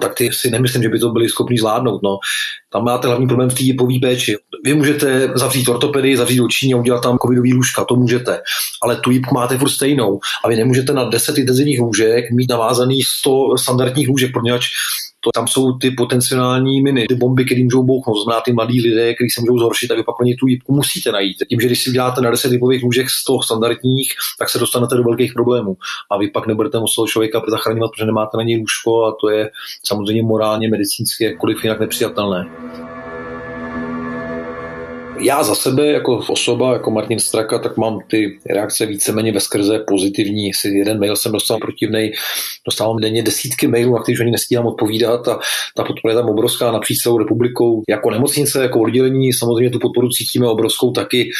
tak 0.00 0.14
ty 0.14 0.30
si 0.32 0.50
nemyslím, 0.50 0.82
že 0.82 0.88
by 0.88 0.98
to 0.98 1.10
byli 1.10 1.28
schopni 1.28 1.58
zvládnout. 1.58 2.02
No. 2.02 2.18
Tam 2.72 2.84
máte 2.84 3.08
hlavní 3.08 3.26
problém 3.26 3.50
v 3.50 3.54
té 3.54 3.62
jipový 3.62 3.98
péči. 3.98 4.36
Vy 4.64 4.74
můžete 4.74 5.32
zavřít 5.34 5.68
ortopedii, 5.68 6.16
zavřít 6.16 6.40
oční 6.40 6.74
a 6.74 6.76
udělat 6.76 7.00
tam 7.00 7.18
covidový 7.18 7.54
lůžka, 7.54 7.84
to 7.84 7.96
můžete, 7.96 8.40
ale 8.82 8.96
tu 8.96 9.10
jipku 9.10 9.34
máte 9.34 9.58
furt 9.58 9.70
stejnou 9.70 10.20
a 10.44 10.48
vy 10.48 10.56
nemůžete 10.56 10.92
na 10.92 11.04
10 11.04 11.38
intenzivních 11.38 11.80
lůžek 11.80 12.30
mít 12.30 12.50
navázaný 12.50 13.02
100 13.02 13.58
standardních 13.58 14.08
lůžek, 14.08 14.30
protože 14.32 14.68
to 15.24 15.30
tam 15.34 15.48
jsou 15.48 15.72
ty 15.72 15.90
potenciální 15.90 16.82
miny, 16.82 17.06
ty 17.08 17.14
bomby, 17.14 17.44
které 17.44 17.64
můžou 17.64 17.82
bouchnout, 17.82 18.24
znamená 18.24 18.40
ty 18.40 18.52
mladí 18.52 18.80
lidé, 18.80 19.14
kteří 19.14 19.30
se 19.30 19.40
můžou 19.40 19.58
zhoršit, 19.58 19.88
tak 19.88 19.96
vy 19.96 20.02
pak 20.04 20.16
tu 20.40 20.46
jípku 20.46 20.74
musíte 20.74 21.12
najít. 21.12 21.36
Tím, 21.48 21.60
že 21.60 21.66
když 21.66 21.82
si 21.82 21.90
uděláte 21.90 22.20
na 22.20 22.30
10 22.30 22.48
typových 22.48 22.82
lůžek 22.82 23.10
z 23.10 23.24
toho 23.24 23.42
standardních, 23.42 24.12
tak 24.38 24.48
se 24.48 24.58
dostanete 24.58 24.96
do 24.96 25.02
velkých 25.02 25.32
problémů. 25.32 25.76
A 26.10 26.18
vy 26.18 26.28
pak 26.28 26.46
nebudete 26.46 26.78
muset 26.78 27.06
člověka 27.06 27.42
zachraňovat, 27.48 27.90
protože 27.90 28.06
nemáte 28.06 28.36
na 28.36 28.42
něj 28.42 28.60
lůžko 28.60 29.04
a 29.04 29.16
to 29.20 29.30
je 29.30 29.50
samozřejmě 29.84 30.22
morálně, 30.22 30.68
medicínsky, 30.68 31.24
jakkoliv 31.24 31.64
jinak 31.64 31.80
nepřijatelné 31.80 32.46
já 35.22 35.42
za 35.42 35.54
sebe 35.54 35.86
jako 35.86 36.16
osoba, 36.28 36.72
jako 36.72 36.90
Martin 36.90 37.18
Straka, 37.18 37.58
tak 37.58 37.76
mám 37.76 37.98
ty 38.10 38.38
reakce 38.50 38.86
víceméně 38.86 39.32
ve 39.32 39.40
skrze 39.40 39.78
pozitivní. 39.78 40.46
Jestli 40.46 40.78
jeden 40.78 41.00
mail 41.00 41.16
jsem 41.16 41.32
dostal 41.32 41.58
protivnej, 41.58 42.12
dostávám 42.66 42.96
denně 42.96 43.22
desítky 43.22 43.66
mailů, 43.66 43.92
na 43.94 44.02
kterých 44.02 44.20
ani 44.20 44.30
nestíhám 44.30 44.66
odpovídat 44.66 45.28
a 45.28 45.38
ta 45.76 45.84
podpora 45.84 46.12
je 46.14 46.20
tam 46.20 46.28
obrovská 46.28 46.72
napříč 46.72 46.98
celou 46.98 47.18
republikou. 47.18 47.82
Jako 47.88 48.10
nemocnice, 48.10 48.62
jako 48.62 48.80
oddělení, 48.80 49.32
samozřejmě 49.32 49.70
tu 49.70 49.78
podporu 49.78 50.08
cítíme 50.08 50.46
obrovskou 50.46 50.90
taky. 50.90 51.30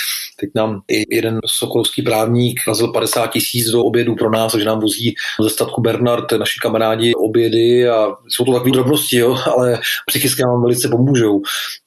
Teď 0.41 0.51
nám 0.55 0.81
i 0.91 1.15
jeden 1.15 1.41
sokolovský 1.59 2.03
právník 2.03 2.61
vrazil 2.67 2.89
50 2.89 3.27
tisíc 3.27 3.71
do 3.71 3.85
obědu 3.85 4.15
pro 4.15 4.31
nás, 4.31 4.53
takže 4.53 4.67
nám 4.67 4.81
vozí 4.81 5.15
ze 5.43 5.51
statku 5.51 5.81
Bernard, 5.81 6.33
naši 6.33 6.61
kamarádi, 6.63 7.15
obědy 7.15 7.89
a 7.89 8.09
jsou 8.29 8.45
to 8.45 8.53
takové 8.53 8.71
drobnosti, 8.71 9.17
jo, 9.17 9.37
ale 9.57 9.81
psychicky 10.07 10.43
nám 10.43 10.63
velice 10.63 10.89
pomůžou. 10.89 11.41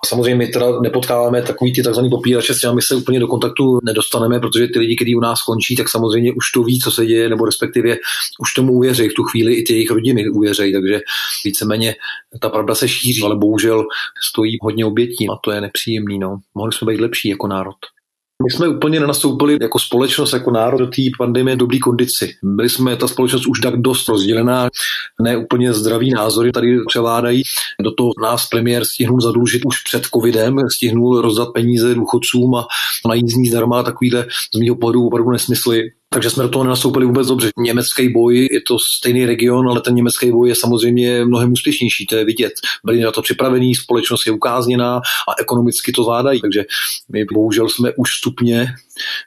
A 0.03 0.07
samozřejmě 0.07 0.35
my 0.35 0.47
teda 0.47 0.79
nepotkáváme 0.79 1.41
takový 1.41 1.73
ty 1.73 1.84
tzv. 1.91 2.01
popírače, 2.09 2.53
s 2.53 2.59
těmi 2.59 2.81
se 2.81 2.95
úplně 2.95 3.19
do 3.19 3.27
kontaktu 3.27 3.79
nedostaneme, 3.83 4.39
protože 4.39 4.67
ty 4.67 4.79
lidi, 4.79 4.95
kteří 4.95 5.15
u 5.15 5.19
nás 5.19 5.43
končí, 5.43 5.75
tak 5.75 5.89
samozřejmě 5.89 6.33
už 6.33 6.51
to 6.51 6.63
ví, 6.63 6.79
co 6.79 6.91
se 6.91 7.05
děje, 7.05 7.29
nebo 7.29 7.45
respektive 7.45 7.97
už 8.39 8.53
tomu 8.53 8.73
uvěří 8.73 9.09
v 9.09 9.13
tu 9.13 9.23
chvíli 9.23 9.53
i 9.53 9.63
ty 9.63 9.73
jejich 9.73 9.91
rodiny 9.91 10.29
uvěří, 10.29 10.73
takže 10.73 11.01
víceméně 11.45 11.95
ta 12.39 12.49
pravda 12.49 12.75
se 12.75 12.87
šíří, 12.87 13.23
ale 13.23 13.35
bohužel 13.35 13.85
stojí 14.29 14.57
hodně 14.61 14.85
obětí 14.85 15.27
a 15.29 15.35
to 15.43 15.51
je 15.51 15.61
nepříjemný. 15.61 16.19
No. 16.19 16.37
Mohli 16.55 16.73
jsme 16.73 16.91
být 16.91 17.01
lepší 17.01 17.29
jako 17.29 17.47
národ. 17.47 17.75
My 18.43 18.51
jsme 18.51 18.67
úplně 18.67 18.99
nenastoupili 18.99 19.57
jako 19.61 19.79
společnost, 19.79 20.33
jako 20.33 20.51
národ 20.51 20.77
do 20.77 20.87
té 20.87 21.01
pandemie 21.17 21.55
dobrý 21.55 21.79
kondici. 21.79 22.35
Byli 22.43 22.69
jsme 22.69 22.95
ta 22.95 23.07
společnost 23.07 23.47
už 23.47 23.59
tak 23.59 23.77
dost 23.77 24.07
rozdělená, 24.09 24.69
ne 25.21 25.37
úplně 25.37 25.73
zdravý 25.73 26.11
názory 26.11 26.51
tady 26.51 26.79
převládají. 26.87 27.43
Do 27.83 27.91
toho 27.91 28.11
nás 28.21 28.47
premiér 28.49 28.85
stihnul 28.85 29.21
zadlužit 29.21 29.61
už 29.65 29.83
před 29.83 30.05
covidem, 30.05 30.55
stihnul 30.69 31.21
rozdat 31.21 31.49
peníze 31.53 31.95
důchodcům 31.95 32.55
a 32.55 32.67
na 33.07 33.13
jízdní 33.13 33.49
zdarma 33.49 33.83
takovýhle 33.83 34.27
z 34.55 34.59
mého 34.59 34.75
pohledu 34.75 35.07
opravdu 35.07 35.31
nesmysly 35.31 35.83
takže 36.15 36.29
jsme 36.29 36.43
do 36.43 36.49
toho 36.49 36.63
nenastoupili 36.63 37.05
vůbec 37.05 37.27
dobře. 37.27 37.49
Německý 37.57 38.09
boj 38.09 38.47
je 38.51 38.61
to 38.61 38.79
stejný 38.79 39.25
region, 39.25 39.69
ale 39.69 39.81
ten 39.81 39.95
německý 39.95 40.31
boj 40.31 40.49
je 40.49 40.55
samozřejmě 40.55 41.25
mnohem 41.25 41.51
úspěšnější, 41.51 42.05
to 42.05 42.15
je 42.15 42.25
vidět. 42.25 42.53
Byli 42.83 43.01
na 43.01 43.11
to 43.11 43.21
připravení, 43.21 43.75
společnost 43.75 44.25
je 44.25 44.31
ukázněná 44.31 44.97
a 44.97 45.41
ekonomicky 45.41 45.91
to 45.91 46.03
zvládají, 46.03 46.41
takže 46.41 46.65
my 47.09 47.25
bohužel 47.33 47.69
jsme 47.69 47.91
už 47.97 48.15
stupně 48.15 48.67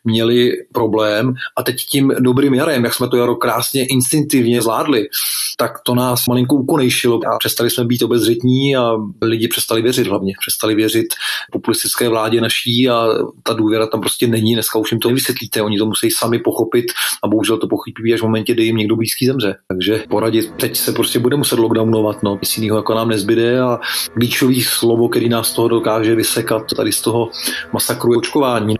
měli 0.05 0.53
problém 0.73 1.35
a 1.57 1.63
teď 1.63 1.77
tím 1.77 2.13
dobrým 2.21 2.55
jarem, 2.55 2.85
jak 2.85 2.95
jsme 2.95 3.09
to 3.09 3.17
jaro 3.17 3.37
krásně 3.37 3.87
instinktivně 3.87 4.63
zvládli, 4.63 5.09
tak 5.57 5.73
to 5.87 5.95
nás 5.95 6.27
malinko 6.29 6.57
ukonejšilo 6.57 7.21
a 7.35 7.39
přestali 7.39 7.71
jsme 7.71 7.85
být 7.85 8.03
obezřetní 8.03 8.77
a 8.77 8.93
lidi 9.23 9.49
přestali 9.49 9.83
věřit 9.83 10.07
hlavně. 10.07 10.35
Přestali 10.41 10.75
věřit 10.75 11.07
populistické 11.53 12.09
vládě 12.09 12.41
naší 12.41 12.89
a 12.89 13.07
ta 13.43 13.53
důvěra 13.53 13.87
tam 13.87 14.01
prostě 14.01 14.27
není. 14.27 14.55
Dneska 14.55 14.79
už 14.79 14.93
jim 14.93 15.01
to 15.01 15.09
nevysvětlíte, 15.09 15.63
oni 15.63 15.79
to 15.79 15.87
musí 15.87 16.11
sami 16.11 16.39
pochopit 16.39 16.85
a 17.25 17.29
bohužel 17.29 17.59
to 17.59 17.69
pochopí 17.69 18.15
až 18.15 18.21
v 18.21 18.23
momentě, 18.23 18.55
kdy 18.55 18.65
jim 18.65 18.77
někdo 18.77 18.97
blízký 18.97 19.27
zemře. 19.27 19.57
Takže 19.69 20.05
poradit, 20.09 20.53
teď 20.61 20.77
se 20.77 20.93
prostě 20.93 21.19
bude 21.19 21.37
muset 21.37 21.59
lockdownovat, 21.59 22.23
no, 22.23 22.39
nic 22.43 22.59
jiného 22.59 22.77
jako 22.77 22.95
nám 22.95 23.09
nezbyde 23.09 23.61
a 23.61 23.79
klíčový 24.15 24.63
slovo, 24.63 25.09
který 25.09 25.29
nás 25.29 25.53
toho 25.53 25.69
dokáže 25.69 26.15
vysekat 26.15 26.63
tady 26.77 26.93
z 26.93 27.01
toho 27.01 27.31
masakru 27.73 28.19
očkování. 28.19 28.77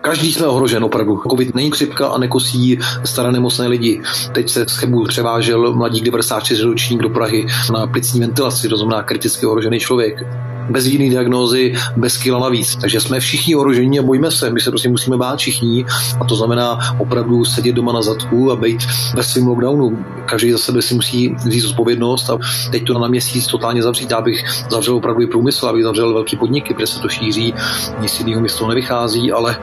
Každý 0.00 0.32
jsme 0.32 0.46
ohrožen 0.46 0.84
opravdu. 0.84 1.22
Covid 1.30 1.54
není 1.54 1.70
křipka 1.70 2.06
a 2.08 2.18
nekosí 2.18 2.78
staré 3.04 3.32
nemocné 3.32 3.66
lidi. 3.66 4.02
Teď 4.32 4.50
se 4.50 4.68
z 4.68 4.76
Chebu 4.76 5.04
převážel 5.04 5.74
mladík 5.74 6.04
94 6.04 6.62
ročník 6.62 7.02
do 7.02 7.08
Prahy 7.08 7.46
na 7.72 7.86
plicní 7.86 8.20
ventilaci, 8.20 8.68
to 8.68 8.76
znamená 8.76 9.02
kriticky 9.02 9.46
ohrožený 9.46 9.80
člověk 9.80 10.26
bez 10.70 10.86
jiné 10.86 11.10
diagnózy, 11.10 11.74
bez 11.96 12.16
kila 12.16 12.40
navíc. 12.40 12.76
Takže 12.76 13.00
jsme 13.00 13.20
všichni 13.20 13.56
ohrožení 13.56 13.98
a 13.98 14.02
bojíme 14.02 14.30
se. 14.30 14.50
My 14.50 14.60
se 14.60 14.70
prostě 14.70 14.88
musíme 14.88 15.16
bát 15.16 15.38
všichni 15.38 15.84
a 16.20 16.24
to 16.24 16.36
znamená 16.36 16.78
opravdu 16.98 17.44
sedět 17.44 17.72
doma 17.72 17.92
na 17.92 18.02
zadku 18.02 18.52
a 18.52 18.56
být 18.56 18.86
ve 19.14 19.22
svém 19.22 19.46
lockdownu. 19.46 20.04
Každý 20.26 20.52
za 20.52 20.58
sebe 20.58 20.82
si 20.82 20.94
musí 20.94 21.34
vzít 21.34 21.64
odpovědnost 21.64 22.30
a 22.30 22.38
teď 22.70 22.86
to 22.86 22.98
na 22.98 23.08
měsíc 23.08 23.46
totálně 23.46 23.82
zavřít. 23.82 24.10
Já 24.10 24.20
bych 24.20 24.44
zavřel 24.70 24.96
opravdu 24.96 25.22
i 25.22 25.26
průmysl, 25.26 25.66
abych 25.66 25.84
zavřel 25.84 26.14
velký 26.14 26.36
podniky, 26.36 26.74
protože 26.74 26.86
se 26.86 27.00
to 27.00 27.08
šíří, 27.08 27.54
nic 28.00 28.20
jiného 28.20 28.40
mi 28.40 28.48
z 28.48 28.54
toho 28.54 28.68
nevychází, 28.68 29.32
ale 29.32 29.56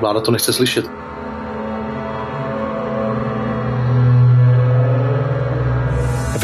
vláda 0.00 0.20
to 0.20 0.30
nechce 0.30 0.52
slyšet. 0.52 1.03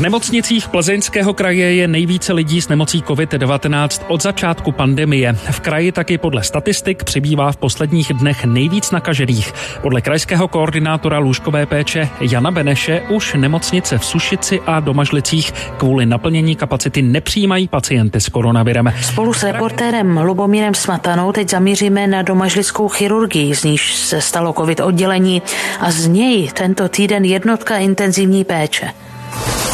V 0.01 0.03
nemocnicích 0.03 0.69
Plzeňského 0.69 1.35
kraje 1.35 1.75
je 1.75 1.89
nejvíce 1.89 2.33
lidí 2.33 2.61
s 2.61 2.69
nemocí 2.69 3.03
COVID-19 3.03 4.05
od 4.09 4.23
začátku 4.23 4.73
pandemie. 4.73 5.33
V 5.33 5.61
kraji 5.61 5.93
taky 5.93 6.19
podle 6.19 6.43
statistik 6.43 7.05
přibývá 7.05 7.53
v 7.53 7.57
posledních 7.57 8.13
dnech 8.13 8.45
nejvíc 8.45 8.91
nakažených. 8.91 9.53
Podle 9.83 10.01
krajského 10.01 10.49
koordinátora 10.49 11.19
lůžkové 11.19 11.67
péče 11.67 12.09
Jana 12.21 12.51
Beneše 12.51 13.03
už 13.09 13.35
nemocnice 13.35 13.99
v 13.99 14.05
Sušici 14.05 14.61
a 14.67 14.81
Domažlicích 14.81 15.53
kvůli 15.53 16.07
naplnění 16.07 16.57
kapacity 16.57 17.03
nepřijímají 17.03 17.69
pacienty 17.69 18.21
s 18.21 18.29
koronavirem. 18.29 18.93
Spolu 19.03 19.35
s 19.35 19.43
reportérem 19.43 20.19
Lubomírem 20.19 20.75
Smatanou 20.75 21.33
teď 21.33 21.51
zamíříme 21.51 22.07
na 22.07 22.23
domažlickou 22.23 22.89
chirurgii, 22.89 23.55
z 23.55 23.65
níž 23.65 23.95
se 23.95 24.21
stalo 24.21 24.53
covid 24.53 24.81
oddělení 24.81 25.43
a 25.81 25.91
z 25.91 26.07
něj 26.07 26.49
tento 26.49 26.89
týden 26.89 27.25
jednotka 27.25 27.77
intenzivní 27.77 28.45
péče. 28.45 28.91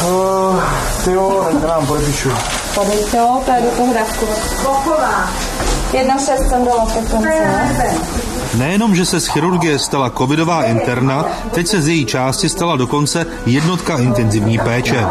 Uh, 0.08 0.62
ty 1.04 1.12
jo, 1.12 1.46
tak 1.52 1.68
nám 1.68 1.86
podepíšu. 1.86 2.30
Podejď 2.74 3.10
to, 3.10 3.42
to 3.44 3.52
je 3.52 3.60
do 3.62 3.70
toho 3.76 3.94
dávku. 3.94 4.26
Boková. 4.62 5.30
Jedna 5.92 6.18
šest 6.18 6.48
jsem 6.48 6.64
dala 6.64 6.86
Nejenom, 8.54 8.96
že 8.96 9.06
se 9.06 9.20
z 9.20 9.26
chirurgie 9.26 9.78
stala 9.78 10.10
covidová 10.10 10.64
interna, 10.64 11.24
teď 11.50 11.66
se 11.66 11.82
z 11.82 11.88
její 11.88 12.06
části 12.06 12.48
stala 12.48 12.76
dokonce 12.76 13.26
jednotka 13.46 13.98
intenzivní 13.98 14.58
péče. 14.58 15.06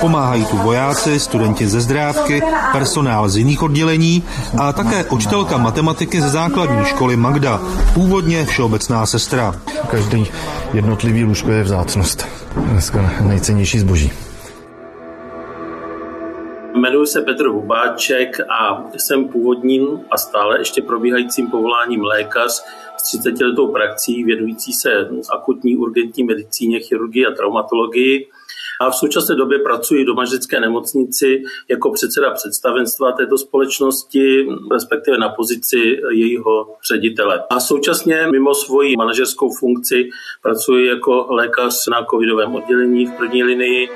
Pomáhají 0.00 0.44
tu 0.44 0.56
vojáci, 0.56 1.20
studenti 1.20 1.68
ze 1.68 1.80
zdrávky, 1.80 2.42
personál 2.72 3.28
z 3.28 3.36
jiných 3.36 3.62
oddělení 3.62 4.22
a 4.58 4.72
také 4.72 5.04
učitelka 5.04 5.56
matematiky 5.56 6.20
ze 6.20 6.28
základní 6.28 6.84
školy 6.84 7.16
Magda, 7.16 7.60
původně 7.94 8.46
všeobecná 8.46 9.06
sestra. 9.06 9.54
Každý 9.90 10.26
jednotlivý 10.72 11.24
lůžko 11.24 11.50
je 11.50 11.62
vzácnost. 11.62 12.26
Dneska 12.56 13.10
nejcennější 13.20 13.78
zboží. 13.88 14.10
Jmenuji 16.74 17.06
se 17.06 17.22
Petr 17.22 17.46
Hubáček 17.48 18.40
a 18.40 18.90
jsem 18.96 19.28
původním 19.28 20.00
a 20.10 20.16
stále 20.16 20.60
ještě 20.60 20.82
probíhajícím 20.82 21.50
povoláním 21.50 22.04
lékař 22.04 22.64
s 22.96 23.02
30 23.02 23.40
letou 23.40 23.72
praxí 23.72 24.24
věnující 24.24 24.72
se 24.72 25.08
akutní 25.34 25.76
urgentní 25.76 26.24
medicíně, 26.24 26.80
chirurgii 26.80 27.26
a 27.26 27.34
traumatologii. 27.34 28.28
A 28.80 28.90
v 28.90 28.94
současné 28.94 29.34
době 29.34 29.58
pracuji 29.58 30.04
v 30.04 30.06
domažlické 30.06 30.60
nemocnici 30.60 31.42
jako 31.68 31.90
předseda 31.90 32.30
představenstva 32.30 33.12
této 33.12 33.38
společnosti, 33.38 34.46
respektive 34.72 35.18
na 35.18 35.28
pozici 35.28 36.00
jejího 36.10 36.76
ředitele. 36.92 37.44
A 37.50 37.60
současně 37.60 38.26
mimo 38.30 38.54
svoji 38.54 38.96
manažerskou 38.96 39.50
funkci 39.58 40.08
pracuji 40.42 40.86
jako 40.86 41.26
lékař 41.30 41.86
na 41.90 42.04
covidovém 42.10 42.54
oddělení 42.54 43.06
v 43.06 43.12
první 43.12 43.42
linii 43.44 43.88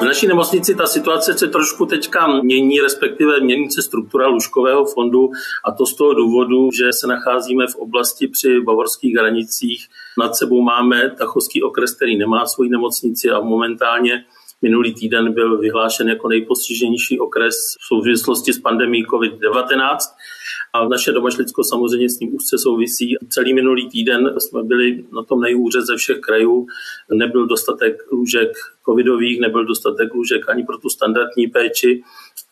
v 0.00 0.02
naší 0.02 0.26
nemocnici 0.26 0.74
ta 0.74 0.86
situace 0.86 1.38
se 1.38 1.48
trošku 1.48 1.86
teďka 1.86 2.26
mění, 2.26 2.80
respektive 2.80 3.40
mění 3.40 3.70
se 3.70 3.82
struktura 3.82 4.26
lůžkového 4.26 4.84
fondu 4.84 5.30
a 5.64 5.72
to 5.72 5.86
z 5.86 5.94
toho 5.94 6.14
důvodu, 6.14 6.70
že 6.70 6.92
se 6.92 7.06
nacházíme 7.06 7.66
v 7.66 7.76
oblasti 7.76 8.28
při 8.28 8.60
bavorských 8.60 9.14
hranicích. 9.14 9.86
Nad 10.18 10.36
sebou 10.36 10.60
máme 10.60 11.10
Tachovský 11.18 11.62
okres, 11.62 11.96
který 11.96 12.18
nemá 12.18 12.46
svoji 12.46 12.70
nemocnici 12.70 13.30
a 13.30 13.40
momentálně 13.40 14.24
Minulý 14.62 14.94
týden 14.94 15.32
byl 15.32 15.58
vyhlášen 15.58 16.08
jako 16.08 16.28
nejpostiženější 16.28 17.20
okres 17.20 17.54
v 17.80 17.86
souvislosti 17.86 18.52
s 18.52 18.58
pandemí 18.58 19.04
COVID-19 19.04 19.96
a 20.72 20.88
naše 20.88 21.12
domašlicko 21.12 21.64
samozřejmě 21.64 22.10
s 22.10 22.18
tím 22.18 22.34
úzce 22.34 22.58
souvisí. 22.58 23.14
Celý 23.28 23.54
minulý 23.54 23.88
týden 23.88 24.34
jsme 24.38 24.62
byli 24.62 25.04
na 25.12 25.22
tom 25.22 25.40
nejhůře 25.40 25.82
ze 25.82 25.96
všech 25.96 26.20
krajů. 26.20 26.66
Nebyl 27.14 27.46
dostatek 27.46 28.12
lůžek 28.12 28.52
covidových, 28.88 29.40
nebyl 29.40 29.64
dostatek 29.64 30.14
lůžek 30.14 30.48
ani 30.48 30.64
pro 30.64 30.78
tu 30.78 30.88
standardní 30.88 31.46
péči 31.46 32.02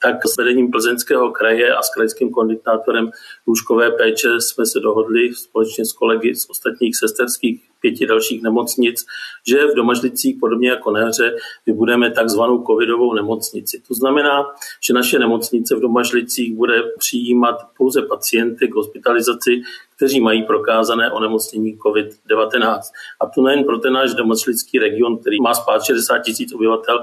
tak 0.03 0.26
s 0.26 0.37
vedením 0.37 0.71
Plzeňského 0.71 1.31
kraje 1.31 1.75
a 1.75 1.83
s 1.83 1.95
krajským 1.95 2.31
koordinátorem 2.31 3.11
lůžkové 3.47 3.91
péče 3.91 4.29
jsme 4.41 4.67
se 4.67 4.81
dohodli 4.81 5.35
společně 5.35 5.85
s 5.85 5.93
kolegy 5.93 6.35
z 6.35 6.50
ostatních 6.50 6.97
sesterských 6.97 7.61
pěti 7.81 8.07
dalších 8.07 8.43
nemocnic, 8.43 9.05
že 9.49 9.67
v 9.67 9.75
Domažlicích, 9.76 10.37
podobně 10.41 10.69
jako 10.69 10.91
na 10.91 11.07
hře, 11.07 11.37
vybudeme 11.67 12.11
takzvanou 12.11 12.64
covidovou 12.67 13.14
nemocnici. 13.14 13.83
To 13.88 13.95
znamená, 13.95 14.45
že 14.87 14.95
naše 14.95 15.19
nemocnice 15.19 15.76
v 15.76 15.81
Domažlicích 15.81 16.57
bude 16.57 16.83
přijímat 16.99 17.57
pouze 17.76 18.03
pacienty 18.03 18.69
k 18.69 18.75
hospitalizaci, 18.75 19.62
kteří 19.97 20.21
mají 20.21 20.43
prokázané 20.43 21.13
onemocnění 21.13 21.79
COVID-19. 21.79 22.81
A 23.21 23.27
to 23.27 23.43
nejen 23.43 23.65
pro 23.65 23.79
ten 23.79 23.93
náš 23.93 24.15
domažlický 24.15 24.79
region, 24.79 25.19
který 25.19 25.41
má 25.41 25.55
spát 25.55 25.85
60 25.85 26.19
tisíc 26.19 26.55
obyvatel, 26.55 27.03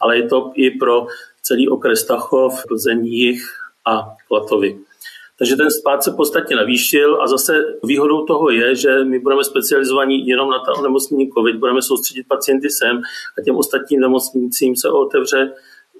ale 0.00 0.16
je 0.16 0.28
to 0.28 0.52
i 0.54 0.70
pro 0.70 1.06
celý 1.42 1.68
okres 1.68 2.04
Tachov, 2.04 2.66
Plzeň, 2.68 3.06
Jich 3.06 3.42
a 3.86 4.16
Klatovy. 4.28 4.78
Takže 5.38 5.56
ten 5.56 5.70
spát 5.70 6.04
se 6.04 6.10
podstatně 6.10 6.56
navýšil 6.56 7.22
a 7.22 7.26
zase 7.26 7.64
výhodou 7.84 8.24
toho 8.24 8.50
je, 8.50 8.74
že 8.74 9.04
my 9.04 9.18
budeme 9.18 9.44
specializovaní 9.44 10.26
jenom 10.26 10.50
na 10.50 10.58
ta 10.58 10.72
onemocnění 10.78 11.30
COVID, 11.30 11.56
budeme 11.56 11.82
soustředit 11.82 12.28
pacienty 12.28 12.70
sem 12.70 12.96
a 13.38 13.42
těm 13.44 13.56
ostatním 13.56 14.00
nemocnicím 14.00 14.76
se 14.76 14.90
otevře 14.90 15.52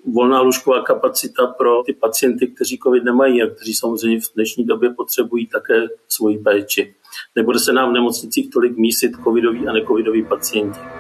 volná 0.07 0.41
lůžková 0.41 0.83
kapacita 0.83 1.47
pro 1.47 1.83
ty 1.83 1.93
pacienty, 1.93 2.47
kteří 2.47 2.79
COVID 2.79 3.05
nemají 3.05 3.43
a 3.43 3.51
kteří 3.51 3.75
samozřejmě 3.75 4.21
v 4.21 4.35
dnešní 4.35 4.65
době 4.65 4.91
potřebují 4.91 5.47
také 5.47 5.87
svoji 6.09 6.39
péči. 6.39 6.95
Nebude 7.37 7.59
se 7.59 7.73
nám 7.73 7.91
v 7.91 7.95
nemocnicích 7.95 8.51
tolik 8.51 8.77
mísit 8.77 9.13
covidoví 9.25 9.69
a 9.69 9.73
necovidoví 9.73 10.25
pacienti. 10.25 11.00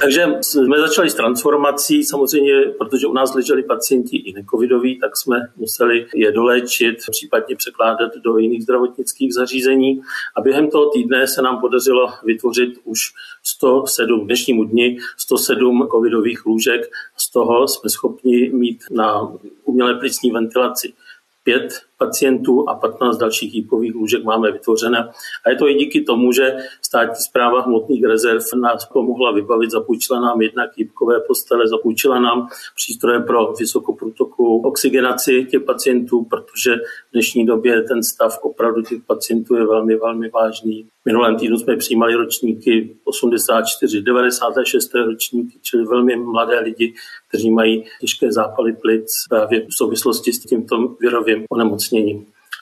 Takže 0.00 0.26
jsme 0.40 0.78
začali 0.78 1.10
s 1.10 1.14
transformací, 1.14 2.04
samozřejmě, 2.04 2.52
protože 2.78 3.06
u 3.06 3.12
nás 3.12 3.34
leželi 3.34 3.62
pacienti 3.62 4.16
i 4.16 4.32
necovidoví, 4.32 5.00
tak 5.00 5.16
jsme 5.16 5.36
museli 5.56 6.06
je 6.14 6.32
doléčit, 6.32 6.96
případně 7.10 7.56
překládat 7.56 8.12
do 8.24 8.38
jiných 8.38 8.62
zdravotnických 8.62 9.34
zařízení. 9.34 10.00
A 10.36 10.40
během 10.40 10.70
toho 10.70 10.90
týdne 10.90 11.26
se 11.26 11.42
nám 11.42 11.60
podařilo 11.60 12.12
vytvořit 12.24 12.74
už 12.84 13.00
107 13.42 14.24
dnešnímu 14.24 14.64
dni 14.64 14.98
107 15.16 15.88
covidových 15.90 16.46
lůžek. 16.46 16.80
Z 17.16 17.30
toho 17.30 17.68
jsme 17.68 17.90
schopni 17.90 18.50
mít 18.50 18.84
na 18.90 19.32
umělé 19.64 19.94
plicní 19.94 20.30
ventilaci 20.30 20.92
pět 21.44 21.82
pacientů 22.00 22.68
a 22.68 22.74
15 22.74 23.16
dalších 23.16 23.54
jípových 23.54 23.94
lůžek 23.94 24.24
máme 24.24 24.52
vytvořené. 24.52 25.08
A 25.46 25.50
je 25.50 25.56
to 25.56 25.68
i 25.68 25.74
díky 25.74 26.00
tomu, 26.00 26.32
že 26.32 26.56
státní 26.82 27.24
zpráva 27.28 27.60
hmotných 27.60 28.04
rezerv 28.04 28.42
nás 28.54 28.84
pomohla 28.84 29.32
vybavit, 29.32 29.70
zapůjčila 29.70 30.20
nám 30.20 30.42
jednak 30.42 30.70
jípkové 30.76 31.20
postele, 31.20 31.68
zapůjčila 31.68 32.20
nám 32.20 32.48
přístroje 32.76 33.20
pro 33.20 33.52
vysokoprůtokovou 33.52 34.60
oxygenaci 34.60 35.46
těch 35.50 35.62
pacientů, 35.62 36.26
protože 36.30 36.76
v 36.76 37.12
dnešní 37.12 37.46
době 37.46 37.82
ten 37.82 38.02
stav 38.02 38.38
opravdu 38.42 38.82
těch 38.82 39.02
pacientů 39.06 39.56
je 39.56 39.66
velmi, 39.66 39.96
velmi 39.96 40.28
vážný. 40.28 40.86
Minulém 41.04 41.36
týdnu 41.36 41.56
jsme 41.56 41.76
přijímali 41.76 42.14
ročníky 42.14 42.96
84, 43.04 44.02
96. 44.02 44.94
ročníky, 44.94 45.58
čili 45.62 45.84
velmi 45.84 46.16
mladé 46.16 46.60
lidi, 46.60 46.94
kteří 47.28 47.50
mají 47.50 47.84
těžké 48.00 48.32
zápaly 48.32 48.72
plic 48.72 49.12
právě 49.28 49.60
v 49.60 49.74
souvislosti 49.76 50.32
s 50.32 50.38
tímto 50.38 50.96
virovým 51.00 51.44
onemocněním. 51.50 51.89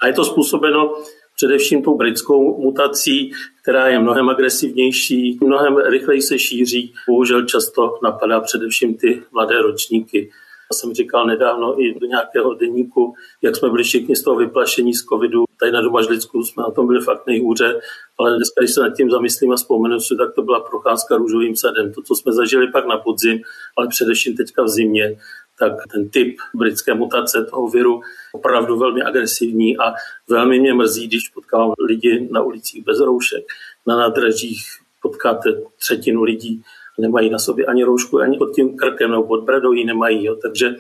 A 0.03 0.07
je 0.07 0.13
to 0.13 0.25
způsobeno 0.25 0.95
především 1.39 1.83
tou 1.83 1.97
britskou 1.97 2.63
mutací, 2.63 3.33
která 3.63 3.89
je 3.89 3.99
mnohem 3.99 4.29
agresivnější, 4.29 5.39
mnohem 5.43 5.77
rychleji 5.77 6.23
se 6.23 6.39
šíří, 6.39 6.95
bohužel 7.09 7.45
často 7.45 7.99
napadá 8.03 8.41
především 8.41 8.95
ty 8.95 9.23
mladé 9.33 9.63
ročníky. 9.63 10.31
Já 10.73 10.75
jsem 10.75 10.95
říkal 10.95 11.27
nedávno 11.27 11.83
i 11.83 11.95
do 12.01 12.07
nějakého 12.07 12.55
deníku, 12.55 13.15
jak 13.43 13.57
jsme 13.57 13.71
byli 13.71 13.83
všichni 13.83 14.17
z 14.17 14.23
toho 14.23 14.37
vyplašení 14.37 14.95
z 14.95 15.05
covidu. 15.05 15.45
Tady 15.61 15.73
na 15.73 15.81
Domažlicku 15.81 16.43
jsme 16.43 16.63
na 16.63 16.71
tom 16.71 16.87
byli 16.87 17.05
fakt 17.05 17.27
nejhůře, 17.27 17.81
ale 18.19 18.37
dneska, 18.37 18.61
když 18.61 18.75
se 18.75 18.81
nad 18.81 18.97
tím 18.97 19.11
zamyslím 19.11 19.53
a 19.53 19.57
vzpomenu 19.57 20.01
si, 20.01 20.17
tak 20.17 20.35
to 20.35 20.43
byla 20.43 20.61
procházka 20.61 21.17
růžovým 21.17 21.57
sadem. 21.57 21.93
To, 21.93 22.03
co 22.03 22.15
jsme 22.15 22.33
zažili 22.33 22.71
pak 22.73 22.87
na 22.87 22.99
podzim, 22.99 23.41
ale 23.77 23.89
především 23.89 24.37
teďka 24.37 24.63
v 24.63 24.69
zimě, 24.69 25.17
tak 25.59 25.73
ten 25.93 26.09
typ 26.09 26.37
britské 26.55 26.95
mutace 26.95 27.45
toho 27.51 27.69
viru 27.69 28.01
opravdu 28.33 28.79
velmi 28.79 29.03
agresivní 29.03 29.79
a 29.79 29.95
velmi 30.29 30.61
mě 30.61 30.75
mrzí, 30.75 31.07
když 31.07 31.29
potkávám 31.29 31.73
lidi 31.89 32.29
na 32.31 32.43
ulicích 32.43 32.85
bez 32.85 33.01
roušek. 33.01 33.45
Na 33.87 33.97
nádražích 33.97 34.67
potkáte 35.03 35.51
třetinu 35.79 36.23
lidí, 36.23 36.63
nemají 36.99 37.31
na 37.31 37.39
sobě 37.39 37.67
ani 37.67 37.85
roušku, 37.85 38.19
ani 38.19 38.39
pod 38.39 38.55
tím 38.55 38.77
krkem 38.77 39.11
nebo 39.11 39.23
pod 39.23 39.45
bradou 39.45 39.73
ji 39.73 39.85
nemají. 39.85 40.25
Jo. 40.25 40.35
Takže 40.35 40.77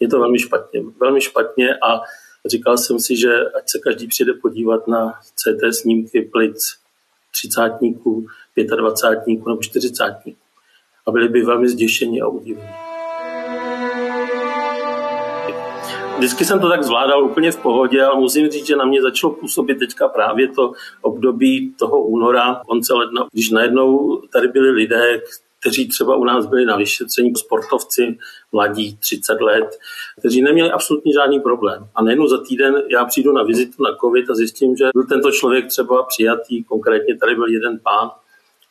je 0.00 0.08
to 0.08 0.20
velmi 0.20 0.38
špatně. 0.38 0.82
Velmi 1.00 1.20
špatně 1.20 1.74
a 1.74 2.00
říkal 2.46 2.78
jsem 2.78 3.00
si, 3.00 3.16
že 3.16 3.34
ať 3.46 3.62
se 3.66 3.78
každý 3.78 4.06
přijde 4.06 4.32
podívat 4.32 4.88
na 4.88 5.12
CT 5.34 5.74
snímky 5.80 6.22
plic 6.22 6.74
třicátníků, 7.32 8.26
pětadvacátníků 8.54 9.48
nebo 9.48 9.62
čtyřicátníků. 9.62 10.40
A 11.06 11.10
byli 11.10 11.28
by 11.28 11.42
velmi 11.42 11.68
zděšeni 11.68 12.20
a 12.20 12.26
udivení. 12.26 12.95
Vždycky 16.16 16.44
jsem 16.44 16.60
to 16.60 16.68
tak 16.68 16.82
zvládal 16.82 17.24
úplně 17.24 17.52
v 17.52 17.56
pohodě, 17.56 18.02
ale 18.02 18.20
musím 18.20 18.48
říct, 18.48 18.66
že 18.66 18.76
na 18.76 18.84
mě 18.84 19.02
začalo 19.02 19.32
působit 19.32 19.78
teďka 19.78 20.08
právě 20.08 20.48
to 20.48 20.72
období 21.02 21.74
toho 21.78 22.02
února, 22.02 22.60
konce 22.68 22.94
ledna, 22.94 23.26
když 23.32 23.50
najednou 23.50 24.16
tady 24.32 24.48
byli 24.48 24.70
lidé, 24.70 25.20
kteří 25.60 25.88
třeba 25.88 26.16
u 26.16 26.24
nás 26.24 26.46
byli 26.46 26.64
na 26.64 26.76
vyšetření, 26.76 27.32
sportovci, 27.36 28.18
mladí, 28.52 28.96
30 28.96 29.40
let, 29.40 29.78
kteří 30.18 30.42
neměli 30.42 30.70
absolutně 30.70 31.12
žádný 31.12 31.40
problém. 31.40 31.88
A 31.94 32.02
nejenom 32.02 32.28
za 32.28 32.38
týden 32.38 32.82
já 32.90 33.04
přijdu 33.04 33.32
na 33.32 33.42
vizitu 33.42 33.82
na 33.82 33.96
COVID 34.00 34.30
a 34.30 34.34
zjistím, 34.34 34.76
že 34.76 34.84
byl 34.94 35.04
tento 35.04 35.30
člověk 35.30 35.66
třeba 35.66 36.02
přijatý, 36.02 36.64
konkrétně 36.64 37.16
tady 37.16 37.34
byl 37.34 37.48
jeden 37.48 37.80
pán, 37.82 38.10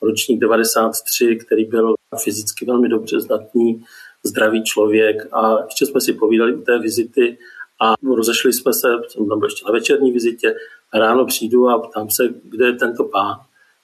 ročník 0.01 0.39
93, 0.39 1.35
který 1.45 1.65
byl 1.65 1.93
fyzicky 2.23 2.65
velmi 2.65 2.89
dobře 2.89 3.19
zdatný, 3.19 3.83
zdravý 4.25 4.63
člověk 4.63 5.27
a 5.31 5.63
ještě 5.65 5.85
jsme 5.85 6.01
si 6.01 6.13
povídali 6.13 6.55
u 6.55 6.61
té 6.61 6.79
vizity 6.79 7.37
a 7.81 7.93
rozešli 8.15 8.53
jsme 8.53 8.73
se, 8.73 8.87
jsem 9.07 9.29
tam 9.29 9.39
byl 9.39 9.47
ještě 9.47 9.65
na 9.65 9.71
večerní 9.71 10.11
vizitě 10.11 10.55
a 10.91 10.99
ráno 10.99 11.25
přijdu 11.25 11.69
a 11.69 11.79
ptám 11.79 12.09
se, 12.09 12.23
kde 12.43 12.65
je 12.65 12.73
tento 12.73 13.03
pán. 13.03 13.35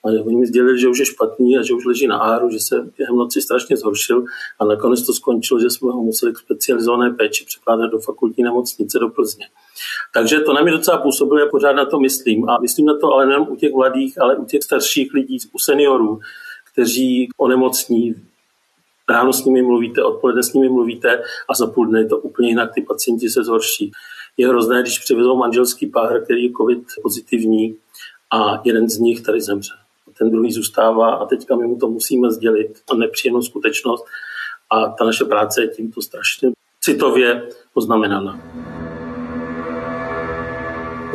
A 0.04 0.08
oni 0.08 0.36
mi 0.36 0.46
sdělili, 0.46 0.78
že 0.78 0.88
už 0.88 0.98
je 0.98 1.06
špatný 1.06 1.58
a 1.58 1.62
že 1.62 1.74
už 1.74 1.84
leží 1.84 2.06
na 2.06 2.18
áru, 2.18 2.50
že 2.50 2.60
se 2.60 2.90
během 2.96 3.16
noci 3.16 3.42
strašně 3.42 3.76
zhoršil 3.76 4.24
a 4.58 4.64
nakonec 4.64 5.06
to 5.06 5.12
skončilo, 5.12 5.60
že 5.60 5.70
jsme 5.70 5.92
ho 5.92 6.02
museli 6.02 6.32
k 6.32 6.38
specializované 6.38 7.10
péči 7.10 7.44
překládat 7.44 7.90
do 7.90 7.98
fakultní 7.98 8.44
nemocnice 8.44 8.98
do 8.98 9.08
Plzně. 9.08 9.46
Takže 10.14 10.40
to 10.40 10.52
na 10.52 10.62
mě 10.62 10.72
docela 10.72 10.98
působilo, 10.98 11.40
já 11.40 11.46
pořád 11.46 11.72
na 11.72 11.84
to 11.84 12.00
myslím. 12.00 12.48
A 12.48 12.58
myslím 12.60 12.86
na 12.86 12.98
to 12.98 13.12
ale 13.12 13.26
nejen 13.26 13.46
u 13.48 13.56
těch 13.56 13.72
mladých, 13.72 14.20
ale 14.20 14.36
u 14.36 14.44
těch 14.44 14.62
starších 14.62 15.14
lidí, 15.14 15.38
u 15.52 15.58
seniorů, 15.58 16.20
kteří 16.72 17.28
onemocní, 17.36 18.14
ráno 19.08 19.32
s 19.32 19.44
nimi 19.44 19.62
mluvíte, 19.62 20.02
odpoledne 20.02 20.42
s 20.42 20.52
nimi 20.52 20.68
mluvíte 20.68 21.22
a 21.48 21.54
za 21.54 21.66
půl 21.66 21.86
dne 21.86 22.00
je 22.00 22.06
to 22.06 22.18
úplně 22.18 22.48
jinak, 22.48 22.74
ty 22.74 22.82
pacienti 22.82 23.28
se 23.28 23.44
zhorší. 23.44 23.92
Je 24.36 24.48
hrozné, 24.48 24.82
když 24.82 24.98
přivezou 24.98 25.36
manželský 25.36 25.86
pár, 25.86 26.24
který 26.24 26.44
je 26.44 26.52
covid 26.52 26.82
pozitivní 27.02 27.76
a 28.32 28.60
jeden 28.64 28.88
z 28.88 28.98
nich 28.98 29.20
tady 29.20 29.40
zemře 29.40 29.72
ten 30.18 30.30
druhý 30.30 30.52
zůstává 30.52 31.14
a 31.14 31.26
teďka 31.26 31.56
my 31.56 31.66
mu 31.66 31.78
to 31.78 31.88
musíme 31.88 32.30
sdělit, 32.30 32.82
a 32.90 32.94
nepříjemnou 32.94 33.42
skutečnost 33.42 34.04
a 34.70 34.88
ta 34.88 35.04
naše 35.04 35.24
práce 35.24 35.62
je 35.62 35.68
tímto 35.68 36.02
strašně 36.02 36.50
citově 36.80 37.48
poznamenána. 37.74 38.40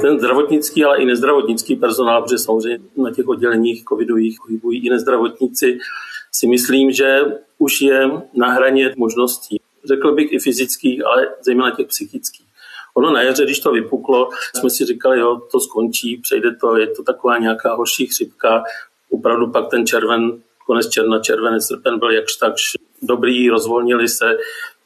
Ten 0.01 0.19
zdravotnický, 0.19 0.85
ale 0.85 0.97
i 0.97 1.05
nezdravotnický 1.05 1.75
personál, 1.75 2.21
protože 2.21 2.37
samozřejmě 2.37 2.79
na 2.97 3.11
těch 3.11 3.27
odděleních 3.27 3.83
covidových 3.83 4.37
pohybují 4.45 4.85
i 4.85 4.89
nezdravotníci, 4.89 5.77
si 6.39 6.47
myslím, 6.47 6.91
že 6.91 7.19
už 7.57 7.81
je 7.81 8.09
na 8.33 8.51
hraně 8.51 8.93
možností. 8.97 9.61
Řekl 9.85 10.11
bych 10.15 10.31
i 10.31 10.39
fyzických, 10.39 11.05
ale 11.05 11.27
zejména 11.41 11.71
těch 11.71 11.87
psychických. 11.87 12.47
Ono 12.93 13.11
na 13.11 13.21
jaře, 13.21 13.43
když 13.43 13.59
to 13.59 13.71
vypuklo, 13.71 14.29
jsme 14.55 14.69
si 14.69 14.85
říkali, 14.85 15.19
jo, 15.19 15.41
to 15.51 15.59
skončí, 15.59 16.17
přejde 16.17 16.55
to, 16.55 16.77
je 16.77 16.87
to 16.87 17.03
taková 17.03 17.37
nějaká 17.37 17.75
horší 17.75 18.07
chřipka. 18.07 18.63
Opravdu 19.09 19.51
pak 19.51 19.69
ten 19.69 19.85
červen, 19.85 20.41
konec 20.65 20.89
června, 20.89 21.19
červenec, 21.19 21.67
srpen 21.67 21.99
byl 21.99 22.11
jakž 22.11 22.35
takž 22.35 22.61
dobrý, 23.01 23.49
rozvolnili 23.49 24.07
se 24.07 24.37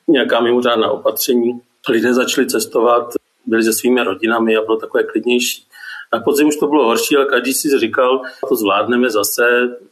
nějaká 0.08 0.42
mimořádná 0.42 0.92
opatření. 0.92 1.62
Lidé 1.90 2.14
začali 2.14 2.48
cestovat, 2.48 3.14
byli 3.46 3.64
se 3.64 3.74
svými 3.74 4.04
rodinami 4.04 4.58
a 4.58 4.62
bylo 4.62 4.78
takové 4.78 5.04
klidnější. 5.04 5.66
Na 6.14 6.20
podzim 6.20 6.48
už 6.48 6.56
to 6.56 6.68
bylo 6.68 6.86
horší, 6.86 7.16
ale 7.16 7.26
každý 7.26 7.54
si 7.54 7.80
říkal, 7.80 8.22
to 8.50 8.56
zvládneme 8.56 9.10
zase, 9.10 9.44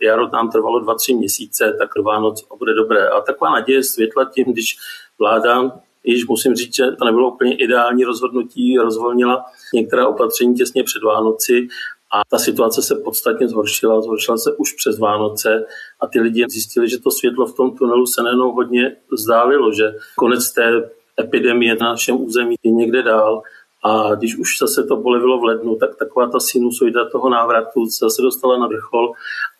jaro 0.01 0.29
nám 0.29 0.51
trvalo 0.51 0.79
dva, 0.79 0.95
tři 0.95 1.13
měsíce, 1.13 1.75
tak 1.79 1.89
Vánoc 2.03 2.47
bude 2.59 2.73
dobré. 2.73 3.09
A 3.09 3.21
taková 3.21 3.51
naděje 3.51 3.83
světla 3.83 4.25
tím, 4.33 4.45
když 4.53 4.77
vláda 5.19 5.71
již 6.03 6.27
musím 6.27 6.55
říct, 6.55 6.75
že 6.75 6.91
to 6.91 7.05
nebylo 7.05 7.31
úplně 7.31 7.55
ideální 7.55 8.03
rozhodnutí, 8.03 8.77
rozvolnila 8.77 9.45
některá 9.73 10.07
opatření 10.07 10.55
těsně 10.55 10.83
před 10.83 11.03
Vánoci 11.03 11.67
a 12.11 12.21
ta 12.29 12.37
situace 12.37 12.81
se 12.81 12.95
podstatně 12.95 13.47
zhoršila, 13.47 14.01
zhoršila 14.01 14.37
se 14.37 14.55
už 14.57 14.73
přes 14.73 14.99
Vánoce 14.99 15.65
a 15.99 16.07
ty 16.07 16.19
lidi 16.19 16.45
zjistili, 16.49 16.89
že 16.89 16.99
to 16.99 17.11
světlo 17.11 17.45
v 17.45 17.55
tom 17.55 17.77
tunelu 17.77 18.05
se 18.05 18.23
nejenom 18.23 18.55
hodně 18.55 18.95
vzdálilo, 19.11 19.73
že 19.73 19.95
konec 20.15 20.53
té 20.53 20.89
epidemie 21.19 21.75
na 21.75 21.89
našem 21.89 22.21
území 22.21 22.55
je 22.63 22.71
někde 22.71 23.03
dál 23.03 23.41
a 23.83 24.15
když 24.15 24.37
už 24.37 24.57
zase 24.59 24.83
to 24.83 24.97
polevilo 24.97 25.39
v 25.39 25.43
lednu, 25.43 25.75
tak 25.75 25.95
taková 25.95 26.27
ta 26.27 26.39
sinusoida 26.39 27.09
toho 27.09 27.29
návratu 27.29 27.85
se 27.85 27.97
zase 28.05 28.21
dostala 28.21 28.57
na 28.57 28.67
vrchol 28.67 29.11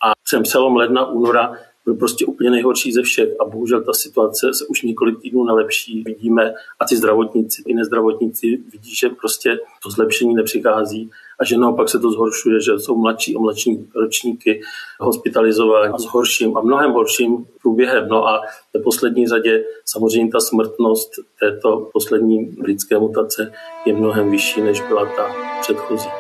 a 0.06 0.12
jsem 0.28 0.44
přelom 0.44 0.76
ledna, 0.76 1.06
února 1.06 1.54
byl 1.86 1.96
prostě 1.96 2.26
úplně 2.26 2.50
nejhorší 2.50 2.92
ze 2.92 3.02
všech 3.02 3.30
a 3.42 3.46
bohužel 3.46 3.84
ta 3.84 3.94
situace 3.94 4.54
se 4.54 4.66
už 4.66 4.82
několik 4.82 5.22
týdnů 5.22 5.44
nelepší. 5.44 6.04
Vidíme 6.06 6.54
a 6.80 6.86
ty 6.86 6.98
zdravotníci, 6.98 7.64
i 7.66 7.74
nezdravotníci 7.74 8.48
vidí, 8.72 8.96
že 8.96 9.10
prostě 9.10 9.60
to 9.84 9.90
zlepšení 9.90 10.36
nepřichází 10.36 11.12
a 11.42 11.46
že 11.46 11.58
naopak 11.58 11.90
se 11.90 12.00
to 12.00 12.12
zhoršuje, 12.12 12.62
že 12.62 12.80
jsou 12.80 12.98
mladší 12.98 13.36
a 13.36 13.40
mladší 13.40 13.90
ročníky 13.96 14.62
hospitalizováni 15.00 15.94
s 15.98 16.06
horším 16.06 16.58
a 16.58 16.62
mnohem 16.62 16.92
horším 16.92 17.46
průběhem. 17.62 18.08
No 18.08 18.28
a 18.28 18.42
v 18.74 18.84
poslední 18.84 19.28
řadě 19.28 19.64
samozřejmě 19.86 20.32
ta 20.32 20.40
smrtnost 20.40 21.12
této 21.40 21.90
poslední 21.94 22.46
britské 22.46 23.00
mutace 23.00 23.52
je 23.86 23.94
mnohem 23.94 24.32
vyšší, 24.32 24.62
než 24.62 24.82
byla 24.82 25.06
ta 25.06 25.28
předchozí. 25.62 26.19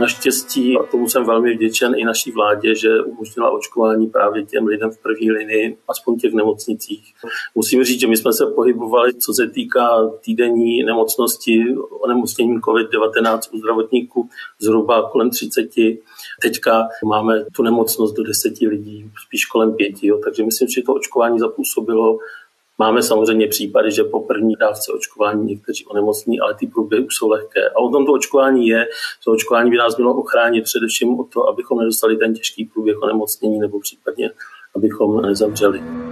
Naštěstí, 0.00 0.78
a 0.78 0.82
tomu 0.82 1.08
jsem 1.08 1.24
velmi 1.24 1.54
vděčen 1.54 1.94
i 1.96 2.04
naší 2.04 2.30
vládě, 2.30 2.74
že 2.74 3.02
umožnila 3.02 3.50
očkování 3.50 4.06
právě 4.06 4.44
těm 4.44 4.66
lidem 4.66 4.90
v 4.90 5.02
první 5.02 5.30
linii, 5.30 5.78
aspoň 5.88 6.18
těch 6.18 6.32
nemocnicích. 6.32 7.14
Musím 7.54 7.84
říct, 7.84 8.00
že 8.00 8.06
my 8.06 8.16
jsme 8.16 8.32
se 8.32 8.46
pohybovali, 8.46 9.14
co 9.14 9.32
se 9.32 9.50
týká 9.50 10.10
týdenní 10.20 10.82
nemocnosti, 10.82 11.64
onemocněním 11.90 12.60
COVID-19 12.60 13.38
u 13.52 13.58
zdravotníků 13.58 14.28
zhruba 14.58 15.10
kolem 15.10 15.30
30. 15.30 15.68
Teďka 16.42 16.88
máme 17.04 17.44
tu 17.56 17.62
nemocnost 17.62 18.16
do 18.16 18.22
10 18.22 18.60
lidí, 18.60 19.10
spíš 19.26 19.44
kolem 19.44 19.74
pěti, 19.74 20.06
jo. 20.06 20.20
takže 20.24 20.44
myslím, 20.44 20.68
že 20.68 20.82
to 20.82 20.94
očkování 20.94 21.38
zapůsobilo 21.38 22.18
Máme 22.78 23.02
samozřejmě 23.02 23.48
případy, 23.48 23.90
že 23.90 24.04
po 24.04 24.20
první 24.20 24.54
dávce 24.60 24.92
očkování 24.92 25.44
někteří 25.44 25.86
onemocní, 25.86 26.40
ale 26.40 26.54
ty 26.54 26.66
průběhy 26.66 27.06
už 27.06 27.16
jsou 27.16 27.28
lehké. 27.28 27.68
A 27.68 27.78
o 27.78 27.90
tom 27.90 28.06
to 28.06 28.12
očkování 28.12 28.68
je. 28.68 28.86
To 29.24 29.32
očkování 29.32 29.70
by 29.70 29.76
nás 29.76 29.96
mělo 29.96 30.14
ochránit 30.14 30.64
především 30.64 31.20
o 31.20 31.24
to, 31.24 31.48
abychom 31.48 31.78
nedostali 31.78 32.16
ten 32.16 32.34
těžký 32.34 32.64
průběh 32.64 33.02
onemocnění 33.02 33.58
nebo 33.58 33.80
případně, 33.80 34.30
abychom 34.76 35.22
nezamřeli. 35.22 36.03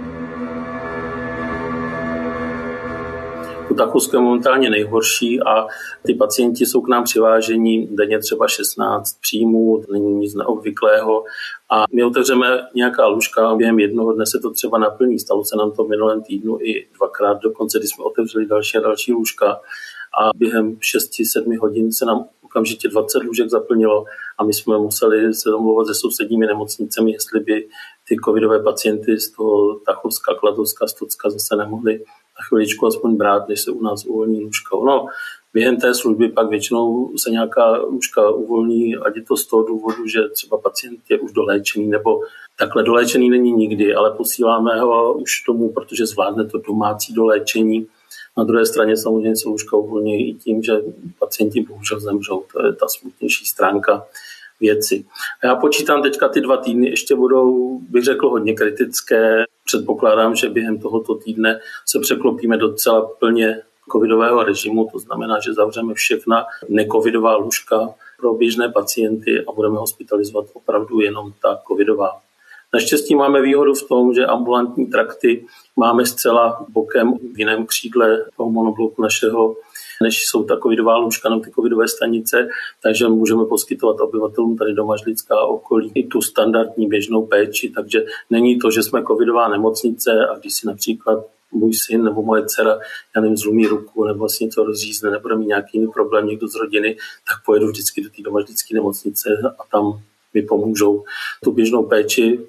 U 3.73 3.75
Tachovska 3.75 4.17
je 4.17 4.21
momentálně 4.21 4.69
nejhorší 4.69 5.41
a 5.41 5.67
ty 6.05 6.13
pacienti 6.13 6.65
jsou 6.65 6.81
k 6.81 6.87
nám 6.87 7.03
přiváženi 7.03 7.87
denně 7.91 8.19
třeba 8.19 8.47
16 8.47 9.19
příjmů, 9.21 9.81
to 9.85 9.93
není 9.93 10.13
nic 10.13 10.35
neobvyklého 10.35 11.23
a 11.71 11.83
my 11.93 12.03
otevřeme 12.03 12.67
nějaká 12.75 13.07
lůžka 13.07 13.49
a 13.49 13.55
během 13.55 13.79
jednoho 13.79 14.13
dne 14.13 14.25
se 14.25 14.39
to 14.39 14.51
třeba 14.51 14.77
naplní. 14.77 15.19
Stalo 15.19 15.45
se 15.45 15.55
nám 15.57 15.71
to 15.71 15.83
v 15.83 15.89
minulém 15.89 16.23
týdnu 16.23 16.57
i 16.61 16.87
dvakrát 16.97 17.41
dokonce, 17.41 17.79
když 17.79 17.89
jsme 17.89 18.03
otevřeli 18.03 18.45
další 18.45 18.77
a 18.77 18.81
další 18.81 19.13
lůžka 19.13 19.59
a 20.21 20.29
během 20.35 20.75
6-7 20.75 21.59
hodin 21.59 21.91
se 21.91 22.05
nám 22.05 22.25
okamžitě 22.41 22.87
20 22.87 23.23
lůžek 23.23 23.49
zaplnilo 23.49 24.05
a 24.37 24.43
my 24.43 24.53
jsme 24.53 24.77
museli 24.77 25.33
se 25.33 25.49
domluvat 25.49 25.87
se 25.87 25.93
sousedními 25.95 26.45
nemocnicemi, 26.45 27.11
jestli 27.11 27.39
by 27.39 27.67
ty 28.07 28.15
covidové 28.25 28.63
pacienty 28.63 29.19
z 29.19 29.31
toho 29.31 29.79
Tachovska, 29.79 30.33
Kladovska, 30.33 30.87
Stocka 30.87 31.29
zase 31.29 31.55
nemohli 31.55 32.03
chviličku 32.47 32.87
aspoň 32.87 33.15
brát, 33.15 33.49
než 33.49 33.61
se 33.61 33.71
u 33.71 33.81
nás 33.81 34.05
uvolní 34.05 34.43
lůžka. 34.43 34.77
No, 34.85 35.05
během 35.53 35.77
té 35.77 35.93
služby 35.93 36.29
pak 36.29 36.49
většinou 36.49 37.11
se 37.17 37.29
nějaká 37.29 37.77
lůžka 37.77 38.29
uvolní, 38.29 38.95
ať 38.95 39.15
je 39.15 39.21
to 39.23 39.37
z 39.37 39.45
toho 39.47 39.63
důvodu, 39.63 40.07
že 40.07 40.19
třeba 40.33 40.57
pacient 40.57 40.99
je 41.09 41.19
už 41.19 41.31
doléčený, 41.31 41.87
nebo 41.87 42.21
takhle 42.59 42.83
doléčený 42.83 43.29
není 43.29 43.51
nikdy, 43.51 43.95
ale 43.95 44.11
posíláme 44.11 44.79
ho 44.79 45.13
už 45.13 45.41
tomu, 45.41 45.69
protože 45.69 46.05
zvládne 46.05 46.45
to 46.45 46.57
domácí 46.57 47.13
doléčení. 47.13 47.87
Na 48.37 48.43
druhé 48.43 48.65
straně 48.65 48.97
samozřejmě 48.97 49.35
se 49.35 49.49
lůžka 49.49 49.77
uvolní 49.77 50.29
i 50.29 50.33
tím, 50.33 50.63
že 50.63 50.73
pacienti 51.19 51.61
bohužel 51.61 51.99
zemřou. 51.99 52.43
To 52.53 52.65
je 52.65 52.73
ta 52.73 52.87
smutnější 52.87 53.45
stránka 53.45 54.05
věci. 54.59 55.05
A 55.43 55.47
já 55.47 55.55
počítám 55.55 56.01
teďka 56.01 56.29
ty 56.29 56.41
dva 56.41 56.57
týdny, 56.57 56.89
ještě 56.89 57.15
budou, 57.15 57.79
bych 57.89 58.03
řekl, 58.03 58.29
hodně 58.29 58.53
kritické. 58.53 59.43
Předpokládám, 59.65 60.35
že 60.35 60.49
během 60.49 60.79
tohoto 60.79 61.15
týdne 61.15 61.59
se 61.85 61.99
překlopíme 61.99 62.57
docela 62.57 63.09
plně 63.19 63.61
covidového 63.91 64.43
režimu, 64.43 64.89
to 64.91 64.99
znamená, 64.99 65.39
že 65.39 65.53
zavřeme 65.53 65.93
všechna 65.93 66.45
necovidová 66.69 67.35
lůžka 67.35 67.93
pro 68.19 68.33
běžné 68.33 68.69
pacienty 68.69 69.45
a 69.45 69.51
budeme 69.51 69.77
hospitalizovat 69.77 70.45
opravdu 70.53 70.99
jenom 71.01 71.33
ta 71.41 71.61
covidová. 71.67 72.21
Naštěstí 72.73 73.15
máme 73.15 73.41
výhodu 73.41 73.73
v 73.73 73.87
tom, 73.87 74.13
že 74.13 74.25
ambulantní 74.25 74.85
trakty 74.85 75.45
máme 75.75 76.05
zcela 76.05 76.65
bokem 76.69 77.13
v 77.33 77.39
jiném 77.39 77.65
křídle 77.65 78.25
toho 78.37 78.49
monobloku 78.49 79.01
našeho 79.01 79.55
než 80.01 80.25
jsou 80.25 80.43
ta 80.43 80.57
covidová 80.57 80.97
lůžka 80.97 81.29
nebo 81.29 81.41
ty 81.41 81.51
covidové 81.51 81.87
stanice, 81.87 82.47
takže 82.83 83.07
můžeme 83.07 83.45
poskytovat 83.45 83.99
obyvatelům 83.99 84.57
tady 84.57 84.73
doma 84.73 84.95
Žlická 84.97 85.41
okolí 85.41 85.91
i 85.95 86.07
tu 86.07 86.21
standardní 86.21 86.87
běžnou 86.87 87.25
péči, 87.25 87.69
takže 87.75 88.05
není 88.29 88.59
to, 88.59 88.71
že 88.71 88.83
jsme 88.83 89.03
covidová 89.03 89.47
nemocnice 89.47 90.11
a 90.27 90.37
když 90.39 90.53
si 90.53 90.67
například 90.67 91.25
můj 91.51 91.73
syn 91.73 92.03
nebo 92.03 92.21
moje 92.21 92.45
dcera, 92.45 92.79
já 93.15 93.21
nevím, 93.21 93.37
zlomí 93.37 93.67
ruku 93.67 94.03
nebo 94.03 94.19
vlastně 94.19 94.45
něco 94.45 94.63
rozřízne, 94.63 95.11
nebude 95.11 95.35
mít 95.35 95.45
nějaký 95.45 95.77
jiný 95.77 95.91
problém 95.91 96.27
někdo 96.27 96.47
z 96.47 96.55
rodiny, 96.55 96.97
tak 97.27 97.45
pojedu 97.45 97.67
vždycky 97.67 98.01
do 98.01 98.09
té 98.09 98.21
domažlické 98.21 98.75
nemocnice 98.75 99.29
a 99.59 99.63
tam 99.71 99.99
mi 100.33 100.41
pomůžou. 100.41 101.03
Tu 101.43 101.51
běžnou 101.51 101.83
péči 101.83 102.39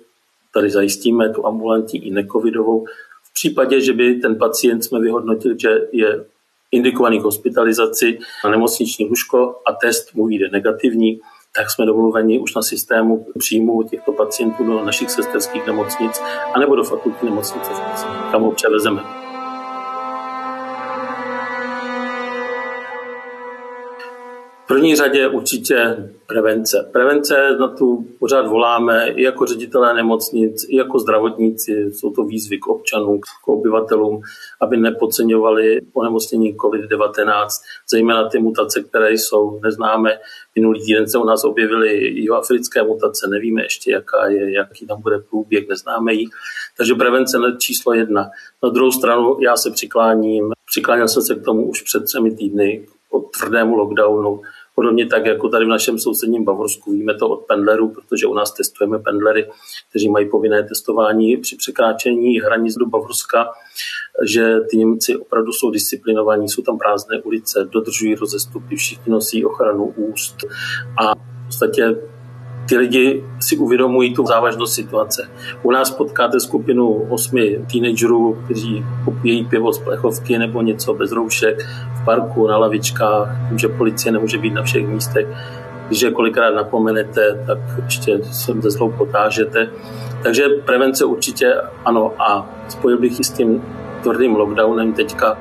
tady 0.55 0.71
zajistíme, 0.71 1.29
tu 1.29 1.47
ambulantní 1.47 2.07
i 2.07 2.11
necovidovou. 2.11 2.87
V 3.23 3.35
případě, 3.35 3.81
že 3.81 3.93
by 3.93 4.15
ten 4.15 4.39
pacient 4.39 4.83
jsme 4.83 5.01
vyhodnotili, 5.01 5.57
že 5.59 5.79
je 5.93 6.25
indikovaný 6.75 7.21
k 7.21 7.23
hospitalizaci 7.23 8.19
na 8.45 8.51
nemocniční 8.51 9.07
lůžko 9.07 9.61
a 9.67 9.73
test 9.73 10.15
mu 10.15 10.27
vyjde 10.27 10.49
negativní, 10.53 11.21
tak 11.57 11.71
jsme 11.71 11.87
domluveni 11.87 12.39
už 12.39 12.55
na 12.55 12.63
systému 12.63 13.27
příjmu 13.39 13.83
těchto 13.83 14.13
pacientů 14.13 14.65
do 14.65 14.85
našich 14.85 15.11
sesterských 15.11 15.67
nemocnic 15.67 16.21
anebo 16.55 16.77
do 16.77 16.85
fakultní 16.85 17.29
nemocnice, 17.29 17.71
kam 18.31 18.43
ho 18.43 18.53
převezeme. 18.53 19.03
V 24.65 24.67
první 24.67 24.97
řadě 24.97 25.29
určitě 25.29 25.97
prevence. 26.27 26.89
Prevence 26.93 27.57
na 27.61 27.69
tu 27.69 28.07
pořád 28.19 28.47
voláme 28.47 29.09
i 29.09 29.23
jako 29.23 29.47
ředitelé 29.47 29.95
nemocnic, 29.95 30.67
i 30.69 30.77
jako 30.77 30.99
zdravotníci. 30.99 31.73
Jsou 31.73 32.11
to 32.11 32.25
výzvy 32.25 32.59
k 32.59 32.67
občanům, 32.67 33.21
k 33.45 33.49
obyvatelům, 33.49 34.21
aby 34.61 34.77
nepodceňovali 34.77 35.81
onemocnění 35.93 36.55
COVID-19, 36.55 37.47
zejména 37.91 38.29
ty 38.29 38.39
mutace, 38.39 38.83
které 38.83 39.13
jsou 39.13 39.61
neznáme. 39.63 40.19
Minulý 40.55 40.85
týden 40.85 41.09
se 41.09 41.19
u 41.19 41.25
nás 41.25 41.45
objevily 41.45 42.05
jihoafrické 42.05 42.83
mutace, 42.83 43.29
nevíme 43.29 43.63
ještě, 43.63 43.93
jaká 43.93 44.27
je, 44.27 44.53
jaký 44.53 44.87
tam 44.87 45.03
bude 45.03 45.19
průběh, 45.19 45.69
neznáme 45.69 46.15
ji. 46.15 46.27
Takže 46.77 46.95
prevence 46.95 47.39
číslo 47.59 47.95
jedna. 47.95 48.31
Na 48.63 48.69
druhou 48.69 48.91
stranu 48.91 49.37
já 49.41 49.57
se 49.57 49.71
přikláním, 49.71 50.53
přikláněl 50.67 51.09
jsem 51.09 51.23
se 51.23 51.35
k 51.35 51.45
tomu 51.45 51.69
už 51.69 51.83
před 51.83 52.05
třemi 52.05 52.37
týdny, 52.37 52.87
tvrdému 53.39 53.77
lockdownu. 53.77 54.43
Podobně 54.75 55.07
tak, 55.07 55.27
jako 55.27 55.49
tady 55.49 55.65
v 55.65 55.69
našem 55.69 55.99
sousedním 55.99 56.45
Bavorsku, 56.45 56.93
víme 56.93 57.15
to 57.15 57.29
od 57.29 57.37
pendlerů, 57.37 57.89
protože 57.89 58.27
u 58.27 58.35
nás 58.35 58.53
testujeme 58.53 58.99
pendlery, 58.99 59.51
kteří 59.91 60.11
mají 60.11 60.31
povinné 60.31 60.63
testování 60.63 61.37
při 61.37 61.57
překráčení 61.57 62.41
hranic 62.41 62.75
do 62.75 62.87
Bavorska, 62.87 63.47
že 64.27 64.61
ty 64.71 64.77
Němci 64.77 65.17
opravdu 65.17 65.53
jsou 65.53 65.71
disciplinovaní, 65.71 66.49
jsou 66.49 66.63
tam 66.63 66.79
prázdné 66.79 67.23
ulice, 67.23 67.69
dodržují 67.73 68.15
rozestupy, 68.15 68.77
všichni 68.77 69.13
nosí 69.13 69.45
ochranu 69.45 69.85
úst 69.85 70.37
a 71.01 71.15
v 71.15 71.47
podstatě 71.47 71.97
ty 72.68 72.77
lidi 72.77 73.24
si 73.40 73.57
uvědomují 73.57 74.14
tu 74.14 74.27
závažnost 74.27 74.74
situace. 74.74 75.29
U 75.62 75.70
nás 75.70 75.90
potkáte 75.90 76.40
skupinu 76.40 76.88
osmi 76.88 77.59
teenagerů, 77.72 78.38
kteří 78.44 78.85
popíjejí 79.05 79.44
pivo 79.44 79.72
z 79.72 79.79
plechovky 79.79 80.38
nebo 80.38 80.62
něco 80.62 80.94
bez 80.94 81.12
roušek 81.12 81.66
v 82.03 82.05
parku, 82.05 82.46
na 82.46 82.59
lavičkách, 82.59 83.29
že 83.57 83.68
policie 83.68 84.12
nemůže 84.12 84.38
být 84.38 84.55
na 84.55 84.62
všech 84.62 84.87
místech. 84.87 85.27
Když 85.87 86.00
je 86.00 86.11
kolikrát 86.11 86.55
napomenete, 86.55 87.44
tak 87.46 87.59
ještě 87.85 88.18
se 88.24 88.53
ze 88.53 88.70
zlou 88.70 88.92
potážete. 88.92 89.68
Takže 90.22 90.44
prevence 90.64 91.05
určitě 91.05 91.55
ano 91.85 92.12
a 92.18 92.50
spojil 92.68 92.98
bych 92.98 93.20
i 93.20 93.24
s 93.24 93.31
tím 93.31 93.62
tvrdým 94.03 94.37
lockdownem 94.37 94.92
teďka 94.92 95.38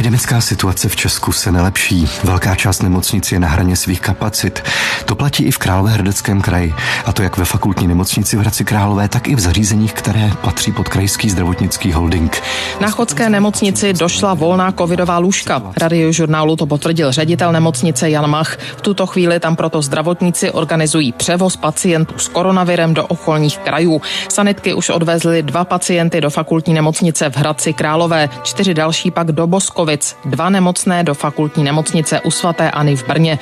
Epidemická 0.00 0.40
situace 0.40 0.88
v 0.88 0.96
Česku 0.96 1.32
se 1.32 1.52
nelepší. 1.52 2.08
Velká 2.24 2.54
část 2.54 2.82
nemocnic 2.82 3.32
je 3.32 3.40
na 3.40 3.48
hraně 3.48 3.76
svých 3.76 4.00
kapacit. 4.00 4.62
To 5.04 5.14
platí 5.14 5.44
i 5.44 5.50
v 5.50 5.58
Královéhradeckém 5.58 6.40
kraji, 6.40 6.74
a 7.04 7.12
to 7.12 7.22
jak 7.22 7.36
ve 7.36 7.44
fakultní 7.44 7.86
nemocnici 7.86 8.36
v 8.36 8.40
Hradci 8.40 8.64
Králové, 8.64 9.08
tak 9.08 9.28
i 9.28 9.34
v 9.34 9.40
zařízeních, 9.40 9.92
které 9.92 10.32
patří 10.40 10.72
pod 10.72 10.88
krajský 10.88 11.30
zdravotnický 11.30 11.92
holding. 11.92 12.42
Na 12.80 12.90
chodské 12.90 13.30
nemocnici 13.30 13.92
došla 13.92 14.34
volná 14.34 14.72
covidová 14.72 15.18
lůžka. 15.18 15.62
Radiožurnálu 15.76 16.56
to 16.56 16.66
potvrdil 16.66 17.12
ředitel 17.12 17.52
nemocnice 17.52 18.10
Jan 18.10 18.30
Mach. 18.30 18.56
V 18.76 18.80
tuto 18.80 19.06
chvíli 19.06 19.40
tam 19.40 19.56
proto 19.56 19.82
zdravotníci 19.82 20.50
organizují 20.50 21.12
převoz 21.12 21.56
pacientů 21.56 22.18
s 22.18 22.28
koronavirem 22.28 22.94
do 22.94 23.06
okolních 23.06 23.58
krajů. 23.58 24.02
Sanitky 24.28 24.74
už 24.74 24.88
odvezly 24.90 25.42
dva 25.42 25.64
pacienty 25.64 26.20
do 26.20 26.30
fakultní 26.30 26.74
nemocnice 26.74 27.30
v 27.30 27.36
Hradci 27.36 27.72
Králové, 27.72 28.28
čtyři 28.42 28.74
další 28.74 29.10
pak 29.10 29.32
do 29.32 29.46
Boskovi 29.46 29.89
Vlachovic, 29.90 30.16
dva 30.24 30.50
nemocné 30.50 31.02
do 31.04 31.14
fakultní 31.14 31.64
nemocnice 31.64 32.20
u 32.24 32.30
svaté 32.30 32.70
Ani 32.70 32.96
v 32.96 33.08
Brně. 33.08 33.38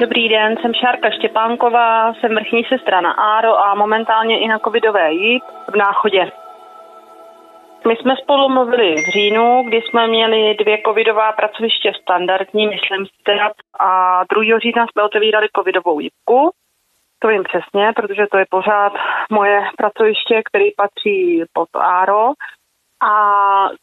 Dobrý 0.00 0.28
den, 0.28 0.56
jsem 0.56 0.74
Šárka 0.74 1.10
Štěpánková, 1.10 2.14
jsem 2.14 2.34
vrchní 2.34 2.64
sestra 2.64 3.00
na 3.00 3.12
ARO 3.12 3.58
a 3.58 3.74
momentálně 3.74 4.40
i 4.40 4.48
na 4.48 4.58
covidové 4.58 5.12
JIP 5.12 5.42
v 5.72 5.76
Náchodě. 5.76 6.30
My 7.88 7.96
jsme 7.96 8.14
spolu 8.22 8.48
mluvili 8.48 8.94
v 8.94 9.12
říjnu, 9.12 9.62
kdy 9.66 9.82
jsme 9.82 10.08
měli 10.08 10.54
dvě 10.54 10.78
covidová 10.86 11.32
pracoviště 11.32 11.92
standardní, 12.02 12.66
myslím 12.66 13.06
si 13.06 13.32
a 13.80 14.22
2. 14.32 14.58
října 14.58 14.86
jsme 14.86 15.02
otevírali 15.02 15.48
covidovou 15.56 16.00
jipku. 16.00 16.50
To 17.18 17.28
vím 17.28 17.42
přesně, 17.42 17.92
protože 17.96 18.26
to 18.30 18.38
je 18.38 18.46
pořád 18.50 18.92
moje 19.30 19.60
pracoviště, 19.76 20.42
který 20.44 20.70
patří 20.76 21.42
pod 21.52 21.68
ARO. 21.74 22.32
A 23.00 23.12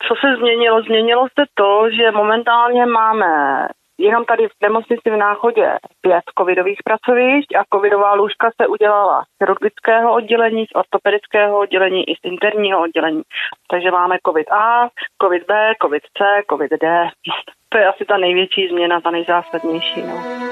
co 0.07 0.15
se 0.15 0.35
změnilo? 0.37 0.81
Změnilo 0.81 1.27
se 1.39 1.45
to, 1.53 1.89
že 1.89 2.11
momentálně 2.11 2.85
máme 2.85 3.67
jenom 3.97 4.25
tady 4.25 4.47
v 4.47 4.51
nemocnici 4.61 5.09
v 5.09 5.17
Náchodě 5.17 5.77
pět 6.01 6.23
covidových 6.39 6.79
pracovišť 6.83 7.55
a 7.55 7.63
covidová 7.73 8.13
lůžka 8.13 8.49
se 8.61 8.67
udělala 8.67 9.23
z 9.23 9.37
chirurgického 9.37 10.13
oddělení, 10.13 10.65
z 10.65 10.75
ortopedického 10.75 11.59
oddělení 11.59 12.09
i 12.09 12.15
z 12.15 12.19
interního 12.23 12.81
oddělení. 12.81 13.21
Takže 13.71 13.91
máme 13.91 14.17
covid 14.27 14.51
A, 14.51 14.89
covid 15.23 15.43
B, 15.47 15.73
covid 15.81 16.03
C, 16.17 16.23
covid 16.49 16.71
D. 16.81 17.09
To 17.69 17.77
je 17.77 17.87
asi 17.87 18.05
ta 18.05 18.17
největší 18.17 18.67
změna, 18.67 19.01
ta 19.01 19.11
nejzásadnější. 19.11 20.01
No. 20.01 20.45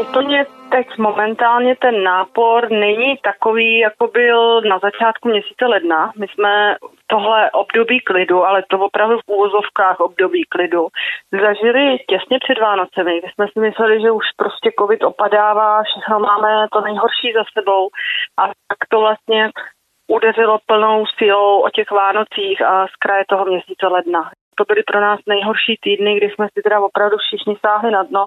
Úplně 0.00 0.46
teď 0.70 0.98
momentálně 0.98 1.76
ten 1.76 2.02
nápor 2.02 2.70
není 2.70 3.16
takový, 3.16 3.78
jako 3.78 4.06
byl 4.06 4.60
na 4.60 4.78
začátku 4.78 5.28
měsíce 5.28 5.66
ledna. 5.66 6.12
My 6.18 6.26
jsme 6.28 6.76
tohle 7.06 7.50
období 7.50 8.00
klidu, 8.00 8.44
ale 8.44 8.62
to 8.70 8.78
opravdu 8.78 9.18
v 9.18 9.30
úvozovkách 9.30 10.00
období 10.00 10.44
klidu, 10.44 10.88
zažili 11.32 11.98
těsně 12.08 12.38
před 12.44 12.60
Vánocemi. 12.60 13.20
My 13.24 13.30
jsme 13.34 13.46
si 13.52 13.60
mysleli, 13.60 14.00
že 14.00 14.10
už 14.10 14.24
prostě 14.36 14.70
covid 14.78 15.04
opadává, 15.04 15.82
všechno 15.82 16.20
máme 16.20 16.66
to 16.72 16.80
nejhorší 16.80 17.32
za 17.34 17.44
sebou 17.58 17.88
a 18.38 18.46
tak 18.46 18.80
to 18.88 19.00
vlastně 19.00 19.50
udeřilo 20.10 20.58
plnou 20.66 21.06
silou 21.18 21.60
o 21.60 21.70
těch 21.70 21.90
Vánocích 21.90 22.62
a 22.62 22.86
z 22.86 22.96
kraje 22.98 23.24
toho 23.28 23.44
měsíce 23.44 23.86
ledna. 23.86 24.30
To 24.58 24.64
byly 24.68 24.82
pro 24.82 25.00
nás 25.00 25.20
nejhorší 25.26 25.76
týdny, 25.80 26.16
kdy 26.16 26.30
jsme 26.30 26.46
si 26.54 26.62
teda 26.62 26.80
opravdu 26.80 27.16
všichni 27.16 27.56
sáhli 27.66 27.90
na 27.90 28.02
dno 28.02 28.24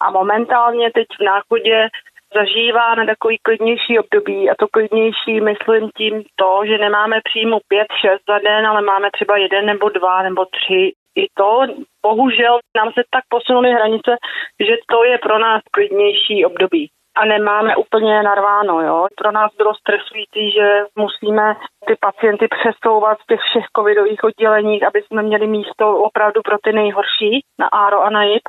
a 0.00 0.10
momentálně 0.10 0.90
teď 0.94 1.06
v 1.20 1.24
náchodě 1.24 1.88
zažíváme 2.34 3.06
takový 3.06 3.38
klidnější 3.42 3.98
období 3.98 4.50
a 4.50 4.54
to 4.58 4.68
klidnější 4.68 5.40
myslím 5.40 5.90
tím 5.96 6.22
to, 6.36 6.60
že 6.66 6.78
nemáme 6.78 7.20
příjmu 7.24 7.56
5-6 7.56 8.18
za 8.28 8.38
den, 8.38 8.66
ale 8.66 8.82
máme 8.82 9.08
třeba 9.12 9.36
jeden 9.36 9.66
nebo 9.66 9.88
dva 9.88 10.22
nebo 10.22 10.44
tři. 10.44 10.92
I 11.16 11.26
to, 11.34 11.60
bohužel, 12.02 12.58
nám 12.76 12.92
se 12.92 13.02
tak 13.10 13.24
posunuly 13.28 13.70
hranice, 13.70 14.16
že 14.60 14.76
to 14.92 15.04
je 15.04 15.18
pro 15.18 15.38
nás 15.38 15.62
klidnější 15.70 16.44
období 16.44 16.90
a 17.14 17.24
nemáme 17.24 17.76
úplně 17.76 18.22
narváno. 18.22 18.80
Jo. 18.80 19.06
Pro 19.16 19.32
nás 19.32 19.50
bylo 19.56 19.74
stresující, 19.74 20.50
že 20.50 20.84
musíme 20.96 21.56
ty 21.86 21.96
pacienty 22.00 22.48
přesouvat 22.48 23.18
z 23.20 23.26
těch 23.26 23.40
všech 23.40 23.64
covidových 23.76 24.24
oddělení, 24.24 24.82
aby 24.82 25.02
jsme 25.02 25.22
měli 25.22 25.46
místo 25.46 25.96
opravdu 25.96 26.40
pro 26.42 26.56
ty 26.62 26.72
nejhorší 26.72 27.44
na 27.58 27.66
ARO 27.66 28.00
a 28.02 28.10
na 28.10 28.22
JIP. 28.22 28.42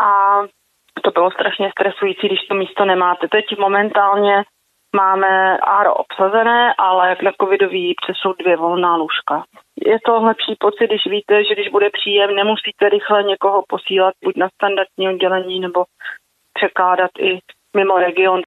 A 0.00 0.40
to 1.02 1.10
bylo 1.10 1.30
strašně 1.30 1.70
stresující, 1.70 2.26
když 2.26 2.46
to 2.48 2.54
místo 2.54 2.84
nemáte. 2.84 3.28
Teď 3.28 3.58
momentálně 3.58 4.44
máme 4.96 5.58
ARO 5.58 5.94
obsazené, 5.94 6.74
ale 6.78 7.08
jak 7.08 7.22
na 7.22 7.32
covidový 7.40 7.94
jsou 8.12 8.32
dvě 8.32 8.56
volná 8.56 8.96
lůžka. 8.96 9.44
Je 9.86 9.98
to 10.04 10.22
lepší 10.22 10.56
pocit, 10.58 10.86
když 10.86 11.06
víte, 11.06 11.44
že 11.44 11.54
když 11.54 11.68
bude 11.68 11.90
příjem, 11.90 12.34
nemusíte 12.34 12.88
rychle 12.88 13.22
někoho 13.22 13.62
posílat 13.68 14.14
buď 14.24 14.36
na 14.36 14.48
standardní 14.54 15.08
oddělení 15.08 15.60
nebo 15.60 15.84
překládat 16.54 17.10
i 17.18 17.38
mimo 17.76 17.98
region. 17.98 18.40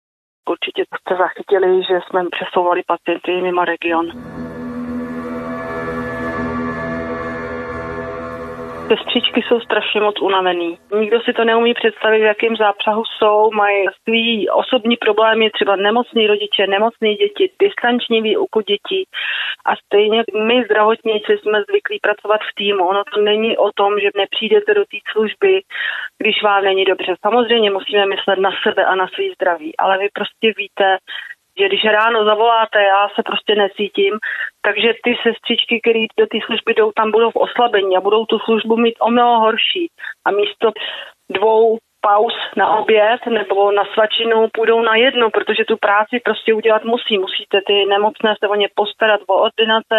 Určitě 0.49 0.83
jste 0.85 1.15
zachytili, 1.15 1.83
že 1.83 1.99
jsme 2.03 2.21
přesouvali 2.31 2.81
pacienty 2.87 3.41
mimo 3.41 3.65
region. 3.65 4.05
Sestřičky 8.91 9.41
jsou 9.41 9.59
strašně 9.59 10.01
moc 10.01 10.21
unavený. 10.21 10.77
Nikdo 10.99 11.21
si 11.21 11.33
to 11.33 11.43
neumí 11.45 11.73
představit, 11.73 12.19
v 12.19 12.31
jakém 12.33 12.55
zápřahu 12.55 13.03
jsou, 13.05 13.51
mají 13.51 13.85
svý 14.03 14.49
osobní 14.49 14.97
problémy, 14.97 15.49
třeba 15.49 15.75
nemocní 15.75 16.27
rodiče, 16.27 16.67
nemocní 16.67 17.15
děti, 17.15 17.51
distanční 17.59 18.21
výuku 18.21 18.61
dětí. 18.61 19.07
A 19.65 19.75
stejně 19.85 20.23
my 20.47 20.63
zdravotníci 20.63 21.31
jsme 21.37 21.63
zvyklí 21.69 21.99
pracovat 22.01 22.41
v 22.41 22.55
týmu. 22.55 22.87
Ono 22.87 23.03
to 23.13 23.21
není 23.21 23.57
o 23.57 23.69
tom, 23.75 23.99
že 23.99 24.09
nepřijdete 24.15 24.73
do 24.73 24.83
té 24.91 24.97
služby, 25.11 25.61
když 26.17 26.43
vám 26.43 26.63
není 26.63 26.85
dobře. 26.85 27.15
Samozřejmě 27.25 27.69
musíme 27.71 28.05
myslet 28.05 28.39
na 28.39 28.51
sebe 28.63 28.85
a 28.85 28.95
na 28.95 29.07
svý 29.07 29.31
zdraví, 29.33 29.77
ale 29.77 29.97
vy 29.97 30.07
prostě 30.13 30.47
víte, 30.57 30.97
že 31.61 31.67
když 31.67 31.83
ráno 31.83 32.25
zavoláte, 32.25 32.77
já 32.83 33.07
se 33.15 33.21
prostě 33.25 33.55
necítím, 33.55 34.13
takže 34.65 34.93
ty 35.03 35.11
sestřičky, 35.23 35.79
které 35.81 36.03
do 36.19 36.27
té 36.27 36.37
služby 36.45 36.73
jdou, 36.73 36.91
tam 36.91 37.11
budou 37.11 37.31
v 37.31 37.41
oslabení 37.45 37.97
a 37.97 38.01
budou 38.01 38.25
tu 38.25 38.39
službu 38.39 38.77
mít 38.77 38.97
o 38.99 39.11
mnoho 39.11 39.39
horší. 39.39 39.87
A 40.25 40.31
místo 40.31 40.71
dvou 41.29 41.77
pauz 42.01 42.33
na 42.57 42.77
oběd 42.77 43.25
nebo 43.25 43.71
na 43.71 43.83
svačinu 43.93 44.47
půjdou 44.53 44.81
na 44.81 44.95
jedno, 44.95 45.29
protože 45.29 45.65
tu 45.65 45.77
práci 45.77 46.19
prostě 46.25 46.53
udělat 46.53 46.83
musí. 46.83 47.17
Musíte 47.17 47.61
ty 47.67 47.85
nemocné 47.85 48.35
se 48.39 48.47
o 48.47 48.55
ně 48.55 48.67
postarat, 48.75 49.21
o 49.27 49.33
ordinace, 49.33 49.97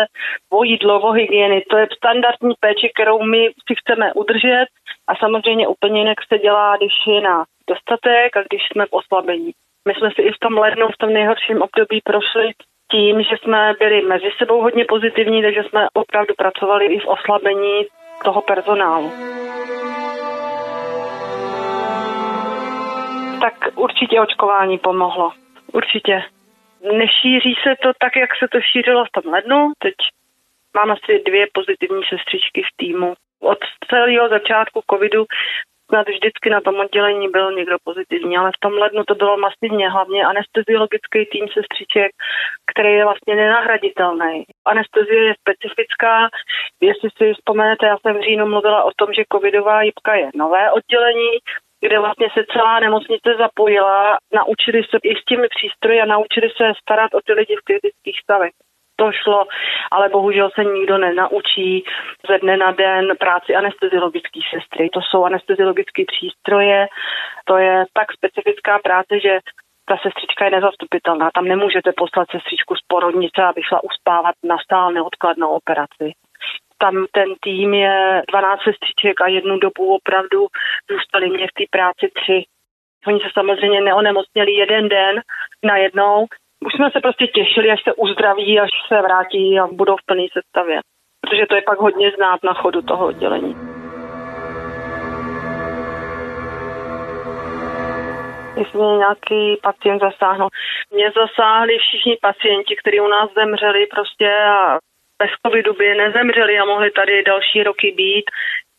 o 0.52 0.64
jídlo, 0.64 1.00
o 1.00 1.12
hygieny. 1.12 1.64
To 1.70 1.76
je 1.76 1.86
standardní 1.96 2.54
péče, 2.60 2.88
kterou 2.88 3.22
my 3.22 3.48
si 3.66 3.74
chceme 3.80 4.12
udržet 4.12 4.66
a 5.08 5.16
samozřejmě 5.16 5.68
úplně 5.68 6.00
jinak 6.00 6.18
se 6.32 6.38
dělá, 6.38 6.76
když 6.76 6.92
je 7.06 7.20
na 7.20 7.44
dostatek 7.70 8.36
a 8.36 8.42
když 8.42 8.62
jsme 8.68 8.86
v 8.86 8.92
oslabení. 8.92 9.52
My 9.88 9.94
jsme 9.94 10.10
si 10.10 10.22
i 10.22 10.32
v 10.32 10.38
tom 10.38 10.58
lednu, 10.58 10.88
v 10.88 10.98
tom 10.98 11.12
nejhorším 11.12 11.62
období 11.62 12.00
prošli 12.04 12.52
tím, 12.90 13.22
že 13.22 13.36
jsme 13.36 13.74
byli 13.78 14.02
mezi 14.02 14.30
sebou 14.38 14.62
hodně 14.62 14.84
pozitivní, 14.84 15.42
takže 15.42 15.62
jsme 15.62 15.86
opravdu 15.92 16.34
pracovali 16.38 16.86
i 16.86 16.98
v 16.98 17.06
oslabení 17.06 17.86
toho 18.24 18.42
personálu. 18.42 19.12
Tak 23.40 23.54
určitě 23.74 24.20
očkování 24.20 24.78
pomohlo. 24.78 25.32
Určitě. 25.72 26.22
Nešíří 26.82 27.54
se 27.62 27.74
to 27.82 27.92
tak, 27.98 28.16
jak 28.16 28.30
se 28.38 28.46
to 28.52 28.58
šířilo 28.60 29.04
v 29.04 29.12
tom 29.22 29.32
lednu. 29.32 29.72
Teď 29.78 29.94
mám 30.74 30.90
asi 30.90 31.22
dvě 31.26 31.46
pozitivní 31.52 32.02
sestřičky 32.08 32.62
v 32.62 32.76
týmu. 32.76 33.14
Od 33.40 33.58
celého 33.90 34.28
začátku 34.28 34.80
covidu 34.90 35.24
snad 35.92 36.08
vždycky 36.08 36.50
na 36.50 36.60
tom 36.60 36.76
oddělení 36.80 37.28
byl 37.28 37.52
někdo 37.52 37.76
pozitivní, 37.84 38.36
ale 38.36 38.50
v 38.50 38.60
tom 38.60 38.72
lednu 38.72 39.02
to 39.04 39.14
bylo 39.14 39.36
masivně, 39.36 39.88
hlavně 39.88 40.24
anesteziologický 40.24 41.20
tým 41.32 41.46
sestřiček, 41.56 42.10
který 42.70 42.92
je 42.92 43.04
vlastně 43.04 43.34
nenahraditelný. 43.36 44.44
Anestezie 44.64 45.22
je 45.24 45.34
specifická, 45.42 46.14
jestli 46.80 47.08
si 47.16 47.34
vzpomenete, 47.34 47.86
já 47.86 47.96
jsem 47.98 48.16
v 48.16 48.24
říjnu 48.26 48.46
mluvila 48.46 48.82
o 48.84 48.90
tom, 48.96 49.08
že 49.12 49.30
covidová 49.32 49.82
jibka 49.82 50.14
je 50.14 50.28
nové 50.34 50.72
oddělení, 50.72 51.32
kde 51.84 51.98
vlastně 51.98 52.28
se 52.34 52.42
celá 52.52 52.80
nemocnice 52.80 53.30
zapojila, 53.38 54.18
naučili 54.32 54.80
se 54.90 54.96
i 55.02 55.12
s 55.16 55.24
těmi 55.24 55.48
přístroji 55.48 56.00
a 56.00 56.10
naučili 56.14 56.48
se 56.56 56.72
starat 56.82 57.14
o 57.14 57.20
ty 57.26 57.32
lidi 57.32 57.54
v 57.56 57.64
kritických 57.68 58.18
stavech 58.24 58.54
to 59.02 59.12
šlo, 59.12 59.44
ale 59.90 60.08
bohužel 60.08 60.50
se 60.54 60.64
nikdo 60.64 60.98
nenaučí 60.98 61.84
ze 62.30 62.38
dne 62.38 62.56
na 62.56 62.70
den 62.72 63.06
práci 63.18 63.54
anesteziologické 63.54 64.40
sestry. 64.54 64.90
To 64.90 65.00
jsou 65.00 65.24
anesteziologické 65.24 66.02
přístroje, 66.12 66.86
to 67.44 67.56
je 67.56 67.84
tak 67.92 68.08
specifická 68.12 68.78
práce, 68.78 69.20
že 69.22 69.32
ta 69.88 69.96
sestřička 70.02 70.44
je 70.44 70.50
nezastupitelná. 70.50 71.30
Tam 71.34 71.44
nemůžete 71.44 71.90
poslat 71.96 72.26
sestřičku 72.30 72.74
z 72.74 72.82
porodnice, 72.86 73.42
aby 73.42 73.62
šla 73.62 73.84
uspávat 73.84 74.34
na 74.44 74.56
stál 74.64 74.92
neodkladnou 74.92 75.50
operaci. 75.60 76.06
Tam 76.78 77.06
ten 77.12 77.28
tým 77.40 77.74
je 77.74 78.22
12 78.30 78.60
sestřiček 78.62 79.20
a 79.20 79.28
jednu 79.28 79.58
dobu 79.58 79.94
opravdu 79.94 80.46
zůstali 80.90 81.30
mě 81.30 81.46
v 81.46 81.56
té 81.58 81.64
práci 81.70 82.06
tři. 82.18 82.38
Oni 83.06 83.20
se 83.20 83.30
samozřejmě 83.34 83.80
neonemocněli 83.80 84.52
jeden 84.52 84.88
den 84.88 85.20
najednou, 85.62 86.26
už 86.66 86.72
jsme 86.74 86.90
se 86.90 87.00
prostě 87.00 87.26
těšili, 87.26 87.70
až 87.70 87.82
se 87.82 87.92
uzdraví, 87.92 88.60
až 88.60 88.70
se 88.88 89.02
vrátí 89.02 89.58
a 89.58 89.66
budou 89.66 89.96
v 89.96 90.06
plné 90.06 90.26
sestavě. 90.32 90.80
Protože 91.20 91.46
to 91.46 91.54
je 91.54 91.62
pak 91.62 91.78
hodně 91.78 92.10
znát 92.10 92.38
na 92.44 92.54
chodu 92.54 92.82
toho 92.82 93.06
oddělení. 93.06 93.56
Jestli 98.56 98.78
mě 98.78 98.96
nějaký 98.96 99.56
pacient 99.62 100.00
zasáhnul. 100.00 100.48
Mě 100.94 101.10
zasáhli 101.10 101.78
všichni 101.78 102.16
pacienti, 102.22 102.76
kteří 102.76 103.00
u 103.00 103.08
nás 103.08 103.30
zemřeli 103.34 103.86
prostě 103.86 104.28
a 104.34 104.78
bez 105.22 105.30
covidu 105.46 105.72
by 105.74 105.94
nezemřeli 105.94 106.58
a 106.58 106.64
mohli 106.64 106.90
tady 106.90 107.22
další 107.22 107.62
roky 107.62 107.92
být. 107.96 108.24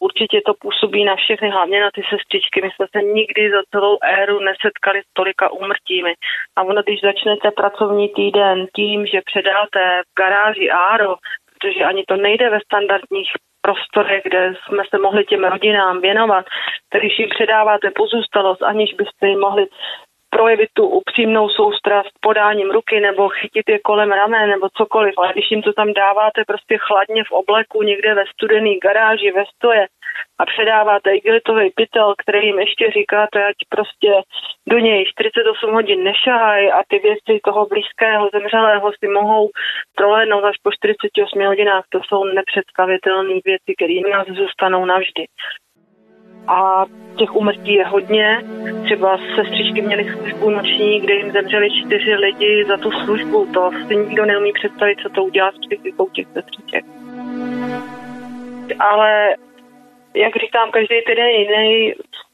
Určitě 0.08 0.42
to 0.46 0.54
působí 0.54 1.04
na 1.04 1.16
všechny, 1.16 1.50
hlavně 1.50 1.82
na 1.82 1.90
ty 1.96 2.02
sestřičky. 2.10 2.62
My 2.62 2.70
jsme 2.72 2.86
se 2.96 3.00
nikdy 3.18 3.52
za 3.52 3.62
celou 3.72 3.98
éru 4.04 4.40
nesetkali 4.40 5.00
s 5.02 5.14
tolika 5.14 5.52
úmrtími. 5.52 6.14
A 6.56 6.64
ono, 6.64 6.82
když 6.84 7.02
začnete 7.02 7.52
pracovní 7.52 8.10
týden 8.10 8.68
tím, 8.76 9.06
že 9.06 9.28
předáte 9.32 9.82
v 10.08 10.12
garáži 10.20 10.70
Áro, 10.70 11.16
protože 11.50 11.84
ani 11.84 12.04
to 12.08 12.16
nejde 12.16 12.50
ve 12.50 12.60
standardních 12.60 13.32
prostorech, 13.62 14.22
kde 14.24 14.54
jsme 14.64 14.84
se 14.90 14.98
mohli 14.98 15.26
těm 15.26 15.44
rodinám 15.44 16.02
věnovat, 16.02 16.46
tak 16.90 17.02
když 17.02 17.20
jim 17.20 17.30
předáváte 17.30 17.92
pozůstalost, 17.96 18.64
aniž 18.64 18.94
byste 18.94 19.28
jim 19.28 19.40
mohli 19.40 19.66
projevit 20.34 20.70
tu 20.74 20.88
upřímnou 20.88 21.50
soustrast 21.50 22.14
podáním 22.22 22.72
ruky 22.72 23.00
nebo 23.00 23.30
chytit 23.30 23.70
je 23.70 23.80
kolem 23.80 24.12
ramé 24.12 24.48
nebo 24.48 24.68
cokoliv, 24.78 25.14
ale 25.18 25.34
když 25.34 25.52
jim 25.52 25.62
to 25.62 25.74
tam 25.74 25.94
dáváte 25.94 26.42
prostě 26.48 26.78
chladně 26.78 27.24
v 27.24 27.32
obleku 27.32 27.84
někde 27.84 28.14
ve 28.14 28.24
studený 28.34 28.80
garáži, 28.80 29.32
ve 29.32 29.44
stoje 29.56 29.88
a 30.40 30.46
předáváte 30.46 31.16
igelitový 31.16 31.70
pytel, 31.70 32.16
který 32.18 32.48
jim 32.48 32.60
ještě 32.60 32.92
říkáte, 32.92 33.46
ať 33.46 33.56
prostě 33.70 34.12
do 34.68 34.78
něj 34.78 35.06
48 35.06 35.74
hodin 35.74 36.04
nešahaj 36.04 36.72
a 36.72 36.80
ty 36.88 37.00
věci 37.00 37.40
toho 37.44 37.66
blízkého 37.66 38.30
zemřelého 38.34 38.92
si 39.00 39.08
mohou 39.08 39.50
prolédnout 39.96 40.44
až 40.44 40.56
po 40.64 40.72
48 40.72 41.46
hodinách, 41.46 41.86
to 41.90 42.00
jsou 42.04 42.24
nepředstavitelné 42.24 43.36
věci, 43.46 43.70
které 43.78 43.98
nás 44.12 44.28
zůstanou 44.28 44.86
navždy 44.86 45.26
a 46.48 46.86
těch 47.18 47.36
umrtí 47.36 47.74
je 47.74 47.86
hodně. 47.86 48.42
Třeba 48.84 49.18
sestřičky 49.36 49.82
měly 49.82 50.14
službu 50.14 50.50
noční, 50.50 51.00
kde 51.00 51.14
jim 51.14 51.32
zemřeli 51.32 51.70
čtyři 51.72 52.16
lidi 52.16 52.66
za 52.68 52.78
tu 52.78 52.92
službu. 52.92 53.46
To 53.54 53.72
si 53.88 53.96
nikdo 53.96 54.26
neumí 54.26 54.54
představit, 54.54 55.00
co 55.04 55.10
to 55.10 55.24
udělá 55.24 55.52
s 55.52 55.68
psychikou 55.68 56.10
těch 56.10 56.28
sestřiček. 56.34 56.86
Ale 58.80 59.36
jak 60.16 60.36
říkám, 60.36 60.72
každý 60.72 60.96
týden 61.08 61.28
jiný. 61.28 61.94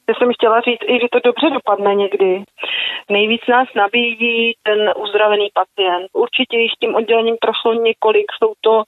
Já 0.09 0.15
jsem 0.15 0.33
chtěla 0.33 0.61
říct 0.61 0.83
i, 0.87 0.93
že 1.01 1.07
to 1.11 1.19
dobře 1.23 1.49
dopadne 1.49 1.95
někdy. 1.95 2.43
Nejvíc 3.09 3.41
nás 3.47 3.67
nabíjí 3.75 4.53
ten 4.63 4.93
uzdravený 4.97 5.49
pacient. 5.53 6.07
Určitě 6.13 6.57
již 6.57 6.71
tím 6.79 6.95
oddělením 6.95 7.37
prošlo 7.41 7.73
několik, 7.73 8.25
jsou 8.31 8.53
to 8.61 8.83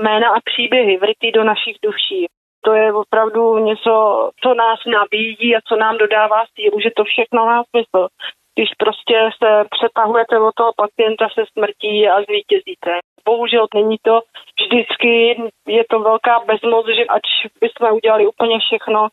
jména 0.00 0.28
a 0.28 0.40
příběhy 0.40 0.96
vrytý 0.96 1.32
do 1.32 1.44
našich 1.44 1.76
duší. 1.82 2.26
To 2.66 2.74
je 2.74 2.92
opravdu 2.92 3.58
něco, 3.58 3.94
co 4.42 4.54
nás 4.54 4.78
nabídí 4.86 5.56
a 5.56 5.60
co 5.68 5.76
nám 5.76 5.98
dodává 5.98 6.44
sílu, 6.54 6.80
že 6.80 6.90
to 6.96 7.04
všechno 7.04 7.46
má 7.46 7.62
smysl. 7.70 8.08
Když 8.54 8.70
prostě 8.78 9.16
se 9.38 9.50
přetahujete 9.70 10.38
o 10.38 10.50
toho 10.56 10.72
pacienta 10.76 11.28
se 11.34 11.42
smrtí 11.52 12.08
a 12.08 12.22
zvítězíte. 12.22 12.92
Bohužel 13.24 13.66
není 13.74 13.96
to 14.02 14.20
vždycky, 14.60 15.42
je 15.68 15.84
to 15.90 16.00
velká 16.00 16.40
bezmoc, 16.46 16.86
že 16.86 17.04
ač 17.04 17.26
bychom 17.60 17.96
udělali 17.96 18.26
úplně 18.26 18.58
všechno, 18.58 19.08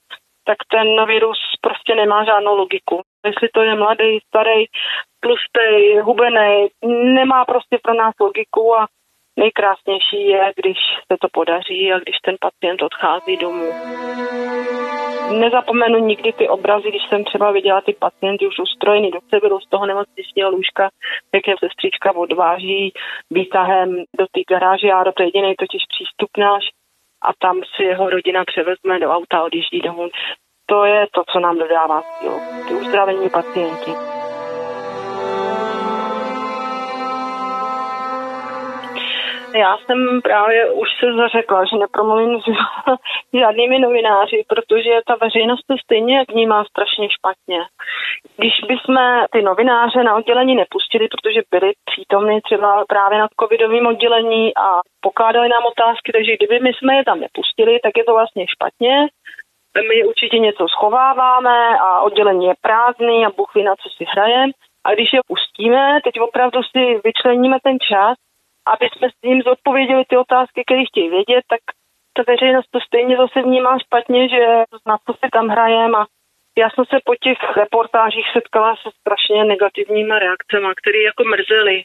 tak 0.48 0.58
ten 0.72 1.06
virus 1.06 1.40
prostě 1.62 1.96
nemá 1.96 2.26
žádnou 2.26 2.56
logiku. 2.56 3.02
Jestli 3.26 3.50
to 3.54 3.62
je 3.62 3.76
mladý, 3.76 4.20
starý, 4.28 4.66
tlustý, 5.20 6.00
hubený, 6.02 6.68
nemá 7.18 7.46
prostě 7.46 7.78
pro 7.84 7.94
nás 7.94 8.14
logiku 8.20 8.76
a 8.78 8.88
nejkrásnější 9.38 10.28
je, 10.28 10.54
když 10.56 10.78
se 11.12 11.18
to 11.22 11.28
podaří 11.32 11.94
a 11.94 12.00
když 12.00 12.18
ten 12.26 12.36
pacient 12.40 12.82
odchází 12.82 13.38
domů. 13.38 13.70
Nezapomenu 15.40 16.00
nikdy 16.00 16.34
ty 16.34 16.50
obrazy, 16.50 16.90
když 16.90 17.02
jsem 17.10 17.24
třeba 17.24 17.52
viděla 17.52 17.82
ty 17.82 17.94
pacienty 17.94 18.48
už 18.48 18.60
ustrojený 18.60 19.12
do 19.12 19.20
severu 19.30 19.60
z 19.60 19.70
toho 19.70 19.86
nemocničního 19.86 20.50
lůžka, 20.50 20.90
jak 21.34 21.48
je 21.48 21.56
sestřička 21.60 22.16
odváží 22.16 22.94
výtahem 23.32 23.90
do 24.20 24.26
té 24.32 24.42
garáže, 24.50 24.92
a 24.92 25.12
to 25.12 25.24
je 25.24 25.28
jediný 25.28 25.56
totiž 25.60 25.84
přístup 25.94 26.30
náš 26.38 26.64
a 27.22 27.30
tam 27.40 27.62
si 27.76 27.84
jeho 27.84 28.10
rodina 28.10 28.44
převezme 28.46 29.00
do 29.00 29.10
auta 29.12 29.38
a 29.38 29.44
odjíždí 29.44 29.80
domů. 29.80 30.10
To 30.66 30.86
je 30.86 31.08
to, 31.12 31.24
co 31.32 31.40
nám 31.40 31.58
dodává 31.58 32.02
sílu. 32.02 32.40
Ty 32.68 32.74
uzdravení 32.74 33.30
pacienti. 33.30 33.92
Já 39.56 39.78
jsem 39.78 40.22
právě 40.22 40.72
už 40.72 40.90
se 41.00 41.14
zařekla, 41.14 41.66
že 41.66 41.78
nepromluvím 41.78 42.42
s 42.42 42.46
žádnými 43.40 43.80
novináři, 43.80 44.46
protože 44.48 45.00
ta 45.08 45.16
veřejnost 45.22 45.64
to 45.68 45.76
stejně 45.84 46.26
vnímá 46.30 46.64
strašně 46.64 47.08
špatně. 47.10 47.60
Když 48.38 48.54
bychom 48.68 48.98
ty 49.32 49.42
novináře 49.42 50.04
na 50.04 50.16
oddělení 50.16 50.56
nepustili, 50.56 51.08
protože 51.08 51.42
byli 51.52 51.72
přítomní 51.86 52.42
třeba 52.42 52.86
právě 52.88 53.20
na 53.20 53.28
covidovém 53.40 53.88
oddělení 53.88 54.56
a 54.58 54.68
pokládali 55.02 55.50
nám 55.50 55.64
otázky, 55.66 56.12
takže 56.12 56.36
kdyby 56.38 56.60
my 56.60 56.72
jsme 56.74 56.96
je 56.96 57.04
tam 57.06 57.20
nepustili, 57.20 57.80
tak 57.84 57.94
je 57.98 58.04
to 58.04 58.14
vlastně 58.14 58.46
špatně. 58.56 59.08
My 59.90 60.06
určitě 60.06 60.40
něco 60.40 60.68
schováváme 60.68 61.80
a 61.80 62.02
oddělení 62.02 62.46
je 62.46 62.54
prázdný 62.62 63.26
a 63.26 63.30
Bůh 63.38 63.56
ví, 63.56 63.64
na 63.64 63.76
co 63.76 63.90
si 63.90 64.06
hrajeme. 64.14 64.54
A 64.86 64.94
když 64.94 65.14
je 65.14 65.20
pustíme, 65.28 66.00
teď 66.04 66.20
opravdu 66.20 66.60
si 66.64 67.02
vyčleníme 67.04 67.58
ten 67.64 67.78
čas, 67.80 68.18
aby 68.66 68.86
jsme 68.90 69.08
s 69.10 69.22
ním 69.24 69.42
zodpověděli 69.42 70.04
ty 70.06 70.18
otázky, 70.18 70.64
které 70.66 70.84
chtějí 70.86 71.10
vědět, 71.10 71.44
tak 71.48 71.62
ta 72.16 72.24
veřejnost 72.28 72.68
to 72.72 72.80
stejně 72.80 73.18
zase 73.18 73.42
vnímá 73.42 73.80
špatně, 73.80 74.30
že 74.30 74.46
na 74.86 74.98
co 75.06 75.14
si 75.14 75.28
tam 75.34 75.48
hrajeme 75.48 75.98
a 75.98 76.06
já 76.58 76.70
jsem 76.70 76.86
se 76.86 76.98
po 77.06 77.16
těch 77.16 77.38
reportážích 77.58 78.28
setkala 78.34 78.76
se 78.76 78.90
strašně 79.00 79.46
negativníma 79.46 80.20
reakcemi, 80.20 80.68
které 80.82 81.02
jako 81.10 81.24
mrzely. 81.24 81.84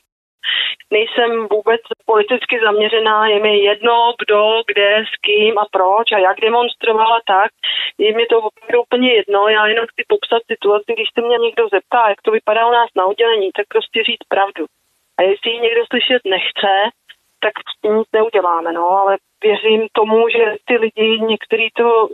Nejsem 0.90 1.30
vůbec 1.50 1.80
politicky 2.06 2.60
zaměřená, 2.64 3.26
je 3.26 3.40
mi 3.40 3.58
jedno, 3.58 4.14
kdo, 4.22 4.62
kde, 4.66 5.04
s 5.12 5.14
kým 5.20 5.58
a 5.58 5.64
proč 5.70 6.12
a 6.12 6.18
jak 6.18 6.40
demonstrovala 6.40 7.20
tak. 7.26 7.50
Je 7.98 8.16
mi 8.16 8.26
to 8.26 8.36
opravdu 8.38 8.82
úplně 8.82 9.12
jedno, 9.14 9.48
já 9.48 9.66
jenom 9.66 9.86
chci 9.86 10.02
popsat 10.08 10.42
situaci, 10.52 10.92
když 10.92 11.08
se 11.14 11.20
mě 11.26 11.36
někdo 11.38 11.68
zeptá, 11.68 12.08
jak 12.08 12.22
to 12.22 12.30
vypadá 12.30 12.66
u 12.66 12.72
nás 12.72 12.90
na 12.96 13.04
oddělení, 13.06 13.50
tak 13.56 13.66
prostě 13.68 14.04
říct 14.04 14.24
pravdu. 14.28 14.64
A 15.18 15.22
jestli 15.22 15.50
ji 15.50 15.60
někdo 15.60 15.82
slyšet 15.90 16.22
nechce, 16.24 16.72
tak 17.40 17.52
nic 17.84 18.08
neuděláme, 18.12 18.72
no, 18.72 18.90
ale 18.90 19.16
věřím 19.42 19.86
tomu, 19.92 20.28
že 20.28 20.54
ty 20.64 20.76
lidi, 20.76 21.20
někteří 21.20 21.68
to 21.76 22.08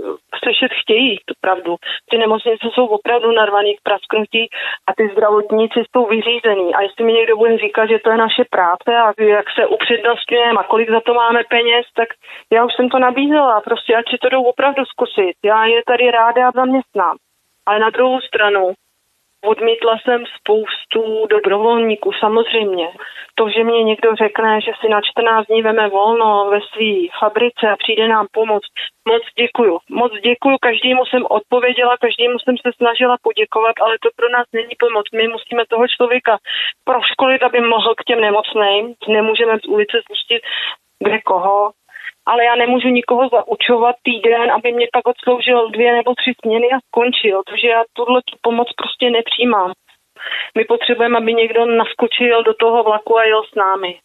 slyšet 0.45 0.73
chtějí, 0.81 1.19
tu 1.27 1.35
pravdu. 1.41 1.77
Ty 2.11 2.19
nemocnice 2.19 2.67
jsou 2.73 2.87
opravdu 2.87 3.33
narvaný 3.33 3.77
k 3.77 3.83
prasknutí 3.83 4.49
a 4.87 4.95
ty 4.97 5.09
zdravotníci 5.13 5.81
jsou 5.81 6.07
vyřízený. 6.07 6.75
A 6.75 6.83
jestli 6.83 7.05
mi 7.05 7.13
někdo 7.13 7.37
bude 7.37 7.59
říkat, 7.59 7.87
že 7.87 7.99
to 7.99 8.11
je 8.11 8.17
naše 8.17 8.45
práce 8.51 8.91
a 8.97 9.13
jak 9.23 9.47
se 9.55 9.67
upřednostňujeme 9.67 10.61
a 10.61 10.65
kolik 10.65 10.91
za 10.91 11.01
to 11.01 11.15
máme 11.15 11.41
peněz, 11.49 11.87
tak 11.97 12.09
já 12.53 12.65
už 12.65 12.75
jsem 12.75 12.89
to 12.89 12.99
nabízela. 12.99 13.61
Prostě 13.61 13.97
ať 13.97 14.05
si 14.11 14.17
to 14.19 14.29
jdou 14.29 14.43
opravdu 14.43 14.85
zkusit. 14.85 15.37
Já 15.45 15.65
je 15.67 15.83
tady 15.87 16.11
ráda 16.11 16.51
zaměstnám. 16.55 17.17
Ale 17.67 17.79
na 17.79 17.91
druhou 17.91 18.21
stranu, 18.21 18.73
Odmítla 19.45 19.99
jsem 19.99 20.25
spoustu 20.39 21.27
dobrovolníků, 21.27 22.13
samozřejmě. 22.13 22.89
To, 23.35 23.49
že 23.49 23.65
mě 23.65 23.83
někdo 23.83 24.15
řekne, 24.15 24.61
že 24.61 24.73
si 24.81 24.89
na 24.89 25.01
14 25.01 25.47
dní 25.47 25.63
veme 25.63 25.89
volno 25.89 26.49
ve 26.51 26.61
své 26.61 26.93
fabrice 27.19 27.71
a 27.71 27.77
přijde 27.77 28.09
nám 28.09 28.27
pomoct, 28.33 28.73
moc 29.09 29.23
děkuju. 29.39 29.79
Moc 29.91 30.13
děkuju, 30.13 30.57
každému 30.61 31.07
jsem 31.07 31.23
odpověděla, 31.31 31.97
každému 31.97 32.39
jsem 32.39 32.57
se 32.57 32.71
snažila 32.77 33.17
poděkovat, 33.23 33.75
ale 33.81 33.95
to 34.03 34.09
pro 34.17 34.29
nás 34.29 34.47
není 34.53 34.75
pomoc. 34.79 35.07
My 35.15 35.29
musíme 35.29 35.63
toho 35.69 35.89
člověka 35.89 36.39
proškolit, 36.85 37.43
aby 37.43 37.61
mohl 37.61 37.95
k 37.95 38.05
těm 38.05 38.21
nemocným. 38.21 38.95
Nemůžeme 39.09 39.59
z 39.59 39.67
ulice 39.69 39.97
spustit 40.05 40.43
kde 41.05 41.21
koho, 41.21 41.73
ale 42.27 42.45
já 42.45 42.55
nemůžu 42.55 42.89
nikoho 42.89 43.29
zaučovat 43.29 43.97
týden, 44.03 44.53
aby 44.53 44.73
mě 44.73 44.87
pak 44.93 45.09
odsloužil 45.09 45.71
dvě 45.71 45.93
nebo 45.93 46.15
tři 46.15 46.33
směny 46.43 46.67
a 46.73 46.79
skončil, 46.87 47.43
takže 47.49 47.69
já 47.69 47.83
tuhle 47.93 48.21
tu 48.31 48.37
pomoc 48.43 48.69
prostě 48.73 49.11
nepřijímám. 49.11 49.73
My 50.59 50.65
potřebujeme, 50.65 51.19
aby 51.19 51.35
někdo 51.35 51.67
naskočil 51.67 52.43
do 52.43 52.55
toho 52.55 52.83
vlaku 52.83 53.19
a 53.19 53.25
jel 53.25 53.43
s 53.45 53.55
námi. 53.55 53.99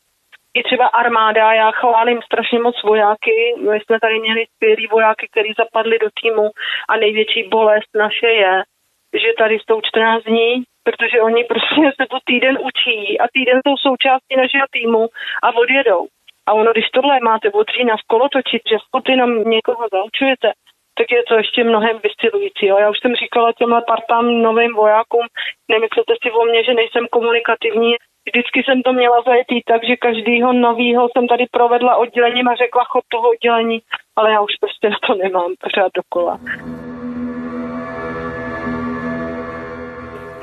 I 0.53 0.63
třeba 0.63 0.87
armáda, 0.87 1.53
já 1.53 1.71
chválím 1.71 2.21
strašně 2.21 2.59
moc 2.59 2.83
vojáky. 2.83 3.55
My 3.69 3.79
jsme 3.79 3.99
tady 3.99 4.19
měli 4.19 4.45
skvělý 4.55 4.87
vojáky, 4.87 5.27
kteří 5.31 5.53
zapadli 5.57 5.99
do 5.99 6.09
týmu 6.21 6.49
a 6.89 6.97
největší 6.97 7.43
bolest 7.43 7.89
naše 7.95 8.27
je, 8.27 8.63
že 9.13 9.33
tady 9.37 9.55
jsou 9.55 9.81
14 9.81 10.23
dní, 10.23 10.63
protože 10.83 11.21
oni 11.21 11.43
prostě 11.43 11.81
se 12.01 12.07
to 12.09 12.17
týden 12.25 12.57
učí 12.69 13.19
a 13.19 13.25
týden 13.33 13.59
jsou 13.61 13.75
součástí 13.77 14.35
našeho 14.37 14.65
týmu 14.71 15.07
a 15.43 15.55
odjedou. 15.55 16.07
A 16.49 16.53
ono, 16.53 16.71
když 16.71 16.89
tohle 16.89 17.19
máte 17.19 17.47
od 17.51 17.67
října 17.75 17.95
v 17.97 18.07
kolotočit, 18.07 18.61
že 18.71 18.83
skupinom 18.85 19.31
někoho 19.55 19.83
zaučujete, 19.93 20.49
tak 20.97 21.07
je 21.11 21.23
to 21.27 21.33
ještě 21.35 21.63
mnohem 21.63 21.95
vystilující. 22.03 22.65
Já 22.65 22.89
už 22.89 22.99
jsem 22.99 23.15
říkala 23.15 23.53
těmhle 23.53 23.81
partám 23.87 24.41
novým 24.41 24.73
vojákům, 24.73 25.25
nemyslete 25.71 26.13
si 26.21 26.31
o 26.31 26.45
mě, 26.45 26.63
že 26.63 26.73
nejsem 26.73 27.05
komunikativní. 27.11 27.91
Vždycky 28.27 28.63
jsem 28.63 28.81
to 28.81 28.93
měla 28.93 29.21
zajetý 29.21 29.57
tak, 29.71 29.81
že 29.83 29.95
každýho 29.95 30.53
novýho 30.53 31.07
jsem 31.09 31.27
tady 31.27 31.45
provedla 31.51 31.95
oddělením 31.95 32.47
a 32.47 32.55
řekla 32.55 32.83
chod 32.83 33.03
toho 33.13 33.29
oddělení, 33.29 33.79
ale 34.17 34.31
já 34.31 34.41
už 34.41 34.53
prostě 34.61 34.89
na 34.89 34.97
to 35.07 35.15
nemám 35.15 35.51
pořád 35.63 35.91
dokola. 36.01 36.39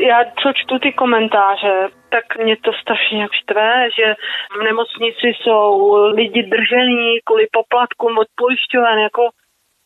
já 0.00 0.24
co 0.24 0.52
čtu 0.52 0.78
ty 0.78 0.92
komentáře, 0.92 1.88
tak 2.08 2.36
mě 2.36 2.56
to 2.56 2.72
strašně 2.72 3.22
jak 3.22 3.32
štve, 3.32 3.88
že 3.96 4.14
v 4.60 4.62
nemocnici 4.62 5.26
jsou 5.26 5.94
lidi 6.14 6.42
držení 6.42 7.20
kvůli 7.24 7.46
poplatkům 7.52 8.18
od 8.18 8.26
pojišťoven, 8.36 8.98
jako 8.98 9.28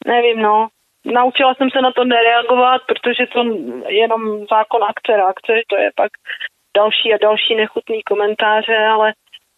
nevím, 0.07 0.43
no. 0.43 0.69
Naučila 1.05 1.55
jsem 1.55 1.71
se 1.71 1.81
na 1.81 1.93
to 1.93 2.05
nereagovat, 2.05 2.83
protože 2.87 3.27
to 3.27 3.45
jenom 3.89 4.47
zákon 4.51 4.85
akce 4.85 5.17
reakce, 5.17 5.53
to 5.69 5.77
je 5.77 5.91
pak 5.97 6.11
další 6.77 7.15
a 7.15 7.19
další 7.23 7.55
nechutný 7.55 8.03
komentáře, 8.03 8.77
ale 8.77 9.13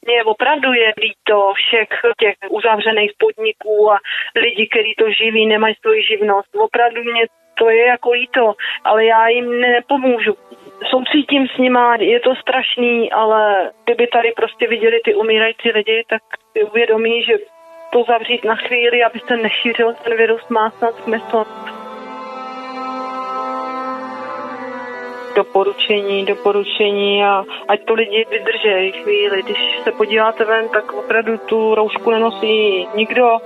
mě 0.06 0.24
opravdu 0.24 0.72
je 0.72 0.92
líto 1.00 1.52
všech 1.54 1.88
těch 2.20 2.34
uzavřených 2.50 3.12
podniků 3.18 3.92
a 3.92 3.98
lidí, 4.36 4.68
kteří 4.68 4.94
to 4.98 5.10
živí, 5.10 5.46
nemají 5.46 5.74
svoji 5.74 6.02
živnost. 6.02 6.56
Opravdu 6.56 7.02
mě 7.02 7.26
to 7.54 7.70
je 7.70 7.86
jako 7.86 8.10
líto, 8.10 8.54
ale 8.84 9.04
já 9.04 9.28
jim 9.28 9.60
nepomůžu. 9.60 10.36
Soucítím 10.90 11.46
s 11.48 11.58
nima, 11.58 11.96
je 11.96 12.20
to 12.20 12.34
strašný, 12.34 13.12
ale 13.12 13.70
kdyby 13.84 14.06
tady 14.06 14.32
prostě 14.36 14.68
viděli 14.68 15.00
ty 15.04 15.14
umírající 15.14 15.70
lidi, 15.70 16.04
tak 16.08 16.22
si 16.52 16.64
uvědomí, 16.64 17.22
že 17.22 17.34
to 17.92 18.04
zavřít 18.08 18.44
na 18.44 18.56
chvíli, 18.56 19.04
aby 19.04 19.20
se 19.20 19.36
nešířil 19.36 19.94
ten 20.04 20.16
virus, 20.16 20.48
má 20.48 20.70
snad 20.70 20.94
smysl. 20.94 21.44
doporučení, 25.34 26.24
doporučení 26.24 27.24
a 27.24 27.44
ať 27.68 27.84
to 27.84 27.94
lidi 27.94 28.26
vydržejí 28.30 28.92
chvíli. 28.92 29.42
Když 29.42 29.80
se 29.84 29.92
podíváte 29.92 30.44
ven, 30.44 30.68
tak 30.68 30.92
opravdu 30.92 31.38
tu 31.38 31.74
roušku 31.74 32.10
nenosí 32.10 32.86
nikdo 32.94 33.38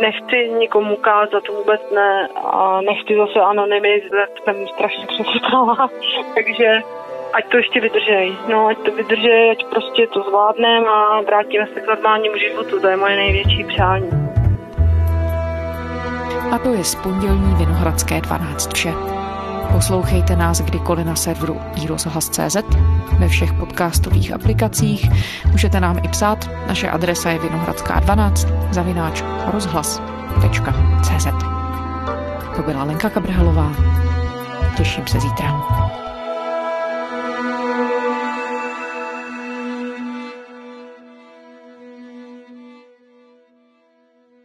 nechci 0.00 0.48
nikomu 0.58 0.96
ukázat, 0.96 1.48
vůbec 1.48 1.80
ne 1.94 2.28
a 2.44 2.80
nechci 2.80 3.16
zase 3.16 3.40
anonymizovat, 3.40 4.28
jsem 4.44 4.68
strašně 4.68 5.06
přesvědčila, 5.06 5.88
takže 6.34 6.80
ať 7.32 7.50
to 7.50 7.56
ještě 7.56 7.80
vydržej, 7.80 8.36
no 8.48 8.66
ať 8.66 8.78
to 8.78 8.90
vydržej, 8.90 9.50
ať 9.50 9.64
prostě 9.64 10.06
to 10.06 10.22
zvládneme 10.22 10.86
a 10.88 11.20
vrátíme 11.20 11.66
se 11.66 11.80
k 11.80 11.86
normálnímu 11.86 12.36
životu, 12.36 12.80
to 12.80 12.88
je 12.88 12.96
moje 12.96 13.16
největší 13.16 13.64
přání. 13.64 14.10
A 16.52 16.58
to 16.58 16.68
je 16.68 16.84
z 16.84 16.94
pondělní 16.94 17.54
Vinohradské 17.54 18.20
12 18.20 18.72
vše. 18.74 19.11
Poslouchejte 19.72 20.36
nás 20.36 20.60
kdykoliv 20.60 21.06
na 21.06 21.16
serveru 21.16 21.60
iRozhlas.cz, 21.82 22.56
ve 23.18 23.28
všech 23.28 23.52
podcastových 23.52 24.32
aplikacích. 24.32 25.10
Můžete 25.50 25.80
nám 25.80 25.98
i 26.04 26.08
psát, 26.08 26.50
naše 26.66 26.90
adresa 26.90 27.30
je 27.30 27.38
vinohradská 27.38 28.00
12 28.00 28.46
zavináč 28.70 29.22
rozhlas.cz. 29.52 31.26
To 32.56 32.62
byla 32.62 32.84
Lenka 32.84 33.10
Kabrhalová. 33.10 33.72
Těším 34.76 35.06
se 35.06 35.20
zítra. 35.20 36.01